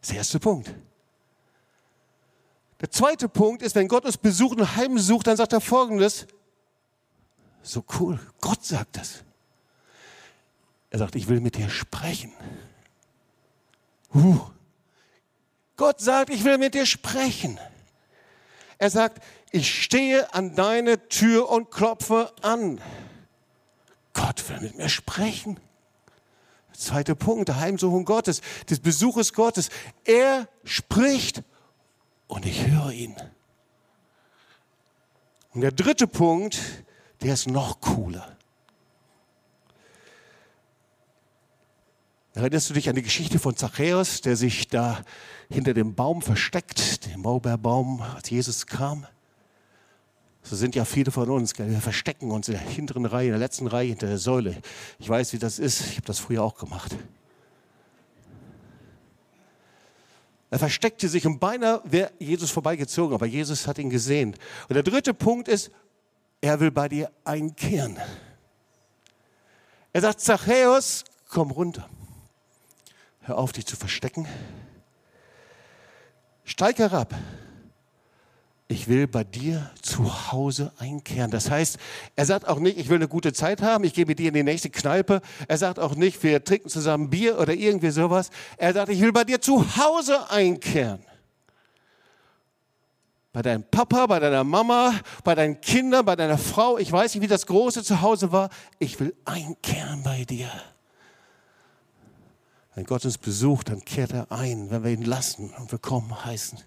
Das 0.00 0.08
ist 0.08 0.10
der 0.10 0.18
erste 0.18 0.40
Punkt. 0.40 0.74
Der 2.80 2.90
zweite 2.90 3.28
Punkt 3.28 3.62
ist, 3.62 3.74
wenn 3.74 3.88
Gott 3.88 4.04
uns 4.04 4.16
besucht 4.16 4.58
und 4.58 4.76
heimsucht, 4.76 5.26
dann 5.26 5.36
sagt 5.36 5.52
er 5.52 5.60
folgendes. 5.60 6.26
So 7.62 7.84
cool, 7.98 8.20
Gott 8.40 8.64
sagt 8.64 8.96
das. 8.96 9.24
Er 10.90 10.98
sagt, 10.98 11.16
ich 11.16 11.28
will 11.28 11.40
mit 11.40 11.56
dir 11.56 11.68
sprechen. 11.68 12.32
Uh. 14.14 14.38
Gott 15.76 16.00
sagt, 16.00 16.30
ich 16.30 16.44
will 16.44 16.58
mit 16.58 16.74
dir 16.74 16.86
sprechen. 16.86 17.60
Er 18.78 18.90
sagt, 18.90 19.22
ich 19.50 19.82
stehe 19.82 20.32
an 20.34 20.54
deine 20.54 21.08
Tür 21.08 21.48
und 21.48 21.70
klopfe 21.70 22.32
an. 22.42 22.80
Gott 24.12 24.48
will 24.48 24.60
mit 24.60 24.76
mir 24.76 24.88
sprechen. 24.88 25.60
Zweiter 26.72 27.16
Punkt, 27.16 27.48
der 27.48 27.58
Heimsuchung 27.58 28.04
Gottes, 28.04 28.40
des 28.70 28.80
Besuches 28.80 29.32
Gottes. 29.32 29.68
Er 30.04 30.48
spricht 30.64 31.42
und 32.28 32.46
ich 32.46 32.66
höre 32.66 32.92
ihn. 32.92 33.16
Und 35.54 35.62
der 35.62 35.72
dritte 35.72 36.06
Punkt, 36.06 36.58
der 37.20 37.34
ist 37.34 37.48
noch 37.48 37.80
cooler. 37.80 38.37
Erinnerst 42.38 42.70
du 42.70 42.74
dich 42.74 42.88
an 42.88 42.94
die 42.94 43.02
Geschichte 43.02 43.40
von 43.40 43.56
Zachäus, 43.56 44.20
der 44.20 44.36
sich 44.36 44.68
da 44.68 45.02
hinter 45.50 45.74
dem 45.74 45.96
Baum 45.96 46.22
versteckt, 46.22 47.04
dem 47.06 47.22
Maulbeerbaum, 47.22 48.00
als 48.00 48.30
Jesus 48.30 48.64
kam? 48.64 49.08
So 50.44 50.54
sind 50.54 50.76
ja 50.76 50.84
viele 50.84 51.10
von 51.10 51.28
uns. 51.30 51.58
Wir 51.58 51.80
verstecken 51.80 52.30
uns 52.30 52.46
in 52.46 52.54
der 52.54 52.62
hinteren 52.62 53.06
Reihe, 53.06 53.26
in 53.26 53.32
der 53.32 53.40
letzten 53.40 53.66
Reihe 53.66 53.88
hinter 53.88 54.06
der 54.06 54.18
Säule. 54.18 54.56
Ich 55.00 55.08
weiß, 55.08 55.32
wie 55.32 55.40
das 55.40 55.58
ist. 55.58 55.80
Ich 55.80 55.96
habe 55.96 56.06
das 56.06 56.20
früher 56.20 56.44
auch 56.44 56.54
gemacht. 56.54 56.94
Er 60.50 60.60
versteckte 60.60 61.08
sich 61.08 61.26
und 61.26 61.40
beinahe 61.40 61.82
wäre 61.86 62.12
Jesus 62.20 62.52
vorbeigezogen, 62.52 63.16
aber 63.16 63.26
Jesus 63.26 63.66
hat 63.66 63.78
ihn 63.78 63.90
gesehen. 63.90 64.36
Und 64.68 64.74
der 64.74 64.84
dritte 64.84 65.12
Punkt 65.12 65.48
ist, 65.48 65.72
er 66.40 66.60
will 66.60 66.70
bei 66.70 66.88
dir 66.88 67.10
einkehren. 67.24 67.98
Er 69.92 70.02
sagt, 70.02 70.20
Zachäus, 70.20 71.02
komm 71.28 71.50
runter. 71.50 71.90
Hör 73.28 73.36
auf, 73.36 73.52
dich 73.52 73.66
zu 73.66 73.76
verstecken. 73.76 74.26
Steig 76.44 76.78
herab. 76.78 77.14
Ich 78.68 78.88
will 78.88 79.06
bei 79.06 79.22
dir 79.22 79.70
zu 79.82 80.32
Hause 80.32 80.72
einkehren. 80.78 81.30
Das 81.30 81.50
heißt, 81.50 81.76
er 82.16 82.24
sagt 82.24 82.48
auch 82.48 82.58
nicht, 82.58 82.78
ich 82.78 82.88
will 82.88 82.96
eine 82.96 83.06
gute 83.06 83.34
Zeit 83.34 83.60
haben, 83.60 83.84
ich 83.84 83.92
gehe 83.92 84.06
mit 84.06 84.18
dir 84.18 84.28
in 84.28 84.34
die 84.34 84.42
nächste 84.42 84.70
Kneipe. 84.70 85.20
Er 85.46 85.58
sagt 85.58 85.78
auch 85.78 85.94
nicht, 85.94 86.22
wir 86.22 86.42
trinken 86.42 86.70
zusammen 86.70 87.10
Bier 87.10 87.38
oder 87.38 87.52
irgendwie 87.52 87.90
sowas. 87.90 88.30
Er 88.56 88.72
sagt, 88.72 88.88
ich 88.88 89.00
will 89.02 89.12
bei 89.12 89.24
dir 89.24 89.42
zu 89.42 89.76
Hause 89.76 90.30
einkehren. 90.30 91.04
Bei 93.34 93.42
deinem 93.42 93.64
Papa, 93.64 94.06
bei 94.06 94.20
deiner 94.20 94.42
Mama, 94.42 94.94
bei 95.22 95.34
deinen 95.34 95.60
Kindern, 95.60 96.06
bei 96.06 96.16
deiner 96.16 96.38
Frau. 96.38 96.78
Ich 96.78 96.90
weiß 96.90 97.14
nicht, 97.14 97.22
wie 97.22 97.28
das 97.28 97.44
große 97.44 97.84
Zuhause 97.84 98.32
war. 98.32 98.48
Ich 98.78 98.98
will 98.98 99.14
einkehren 99.26 100.02
bei 100.02 100.24
dir. 100.24 100.50
Wenn 102.78 102.86
Gott 102.86 103.04
uns 103.04 103.18
besucht, 103.18 103.70
dann 103.70 103.84
kehrt 103.84 104.12
er 104.12 104.30
ein, 104.30 104.70
wenn 104.70 104.84
wir 104.84 104.92
ihn 104.92 105.02
lassen 105.02 105.52
und 105.58 105.72
willkommen 105.72 106.24
heißen. 106.24 106.60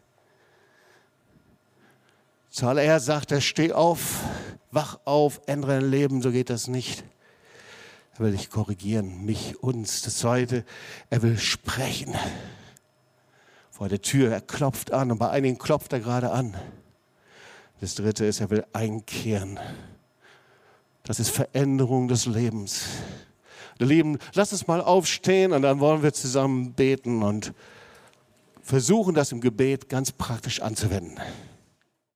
Zuallererst 2.49 3.05
sagt 3.05 3.32
er, 3.32 3.39
steh 3.39 3.72
auf, 3.72 4.20
wach 4.72 4.99
auf, 5.05 5.39
ändere 5.45 5.80
dein 5.80 5.89
Leben, 5.89 6.22
so 6.22 6.32
geht 6.32 6.49
das 6.49 6.68
nicht. 6.68 7.05
Er 8.16 8.26
will 8.26 8.34
dich 8.34 8.49
korrigieren, 8.49 9.24
mich, 9.24 9.64
uns. 9.64 10.01
Das 10.01 10.18
Zweite, 10.18 10.66
er 11.09 11.22
will 11.22 11.38
sprechen. 11.38 12.14
Vor 13.70 13.88
der 13.88 14.01
Tür, 14.01 14.34
er 14.34 14.41
klopft 14.41 14.91
an 14.91 15.14
und 15.14 15.18
bei 15.18 15.30
einigen 15.30 15.59
klopft 15.59 15.93
er 15.93 16.01
gerade 16.01 16.32
an. 16.32 16.57
Das 17.80 17.95
Dritte 17.95 18.26
ist, 18.26 18.41
er 18.41 18.49
will 18.49 18.66
einkehren. 18.74 19.62
Das 21.03 21.22
ist 21.22 21.30
Veränderung 21.30 22.09
des 22.09 22.26
Lebens. 22.26 22.84
Lieben, 23.86 24.18
lasst 24.34 24.54
uns 24.54 24.68
mal 24.68 24.82
aufstehen 24.82 25.52
und 25.54 25.62
dann 25.62 25.80
wollen 25.80 26.04
wir 26.04 26.14
zusammen 26.14 26.74
beten 26.74 27.24
und 27.24 27.54
versuchen, 28.62 29.16
das 29.16 29.32
im 29.32 29.42
Gebet 29.42 29.90
ganz 29.90 30.12
praktisch 30.12 30.62
anzuwenden. 30.62 31.20